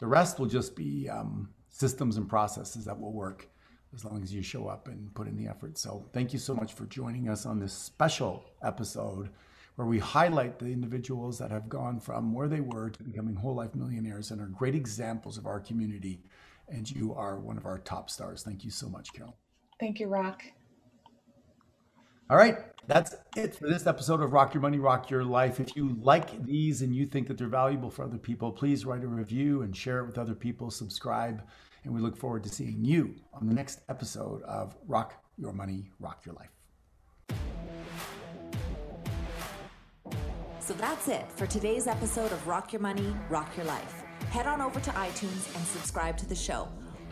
the 0.00 0.06
rest 0.06 0.38
will 0.38 0.46
just 0.46 0.74
be 0.74 1.08
um, 1.08 1.48
systems 1.68 2.16
and 2.16 2.28
processes 2.28 2.84
that 2.84 3.00
will 3.00 3.12
work 3.12 3.48
as 3.94 4.04
long 4.04 4.22
as 4.22 4.34
you 4.34 4.42
show 4.42 4.66
up 4.66 4.88
and 4.88 5.14
put 5.14 5.28
in 5.28 5.36
the 5.36 5.46
effort. 5.46 5.78
So, 5.78 6.08
thank 6.12 6.32
you 6.32 6.38
so 6.38 6.54
much 6.54 6.72
for 6.72 6.86
joining 6.86 7.28
us 7.28 7.46
on 7.46 7.60
this 7.60 7.72
special 7.72 8.44
episode 8.62 9.30
where 9.76 9.86
we 9.86 9.98
highlight 9.98 10.58
the 10.58 10.66
individuals 10.66 11.38
that 11.38 11.50
have 11.50 11.68
gone 11.68 11.98
from 11.98 12.32
where 12.32 12.48
they 12.48 12.60
were 12.60 12.90
to 12.90 13.02
becoming 13.02 13.34
whole 13.34 13.54
life 13.54 13.74
millionaires 13.74 14.30
and 14.30 14.40
are 14.40 14.46
great 14.46 14.74
examples 14.74 15.38
of 15.38 15.46
our 15.46 15.60
community. 15.60 16.20
And 16.68 16.90
you 16.90 17.14
are 17.14 17.38
one 17.38 17.56
of 17.56 17.66
our 17.66 17.78
top 17.78 18.10
stars. 18.10 18.42
Thank 18.42 18.64
you 18.64 18.70
so 18.70 18.88
much, 18.88 19.12
Carol. 19.12 19.36
Thank 19.80 20.00
you, 20.00 20.06
Rock. 20.06 20.42
All 22.30 22.38
right, 22.38 22.56
that's 22.86 23.14
it 23.36 23.54
for 23.54 23.68
this 23.68 23.86
episode 23.86 24.22
of 24.22 24.32
Rock 24.32 24.54
Your 24.54 24.62
Money, 24.62 24.78
Rock 24.78 25.10
Your 25.10 25.22
Life. 25.22 25.60
If 25.60 25.76
you 25.76 25.98
like 26.00 26.42
these 26.46 26.80
and 26.80 26.94
you 26.94 27.04
think 27.04 27.28
that 27.28 27.36
they're 27.36 27.46
valuable 27.46 27.90
for 27.90 28.04
other 28.04 28.16
people, 28.16 28.50
please 28.50 28.86
write 28.86 29.02
a 29.02 29.06
review 29.06 29.62
and 29.62 29.76
share 29.76 29.98
it 29.98 30.06
with 30.06 30.16
other 30.16 30.34
people. 30.34 30.70
Subscribe, 30.70 31.42
and 31.84 31.92
we 31.92 32.00
look 32.00 32.16
forward 32.16 32.42
to 32.44 32.48
seeing 32.48 32.84
you 32.84 33.16
on 33.34 33.46
the 33.46 33.54
next 33.54 33.80
episode 33.90 34.42
of 34.44 34.74
Rock 34.86 35.22
Your 35.36 35.52
Money, 35.52 35.90
Rock 36.00 36.24
Your 36.24 36.34
Life. 36.36 36.61
So 40.62 40.74
that's 40.74 41.08
it 41.08 41.24
for 41.34 41.44
today's 41.44 41.88
episode 41.88 42.30
of 42.30 42.46
Rock 42.46 42.72
Your 42.72 42.80
Money, 42.80 43.16
Rock 43.28 43.56
Your 43.56 43.66
Life. 43.66 44.04
Head 44.30 44.46
on 44.46 44.60
over 44.60 44.78
to 44.78 44.90
iTunes 44.90 45.52
and 45.56 45.66
subscribe 45.66 46.16
to 46.18 46.28
the 46.28 46.36
show. 46.36 46.68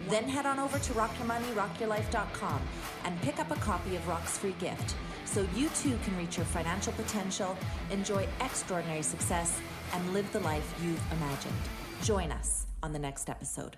Then 0.08 0.28
head 0.28 0.46
on 0.46 0.60
over 0.60 0.78
to 0.78 0.92
rockyourmoneyrockyourlife.com 0.92 2.62
and 3.04 3.20
pick 3.22 3.40
up 3.40 3.50
a 3.50 3.56
copy 3.56 3.96
of 3.96 4.06
Rock's 4.06 4.38
free 4.38 4.54
gift 4.60 4.94
so 5.24 5.44
you 5.56 5.68
too 5.70 5.98
can 6.04 6.16
reach 6.16 6.36
your 6.36 6.46
financial 6.46 6.92
potential, 6.92 7.56
enjoy 7.90 8.28
extraordinary 8.40 9.02
success, 9.02 9.60
and 9.94 10.14
live 10.14 10.32
the 10.32 10.40
life 10.40 10.72
you've 10.80 11.12
imagined. 11.12 11.52
Join 12.04 12.30
us 12.30 12.66
on 12.84 12.92
the 12.92 13.00
next 13.00 13.28
episode. 13.28 13.76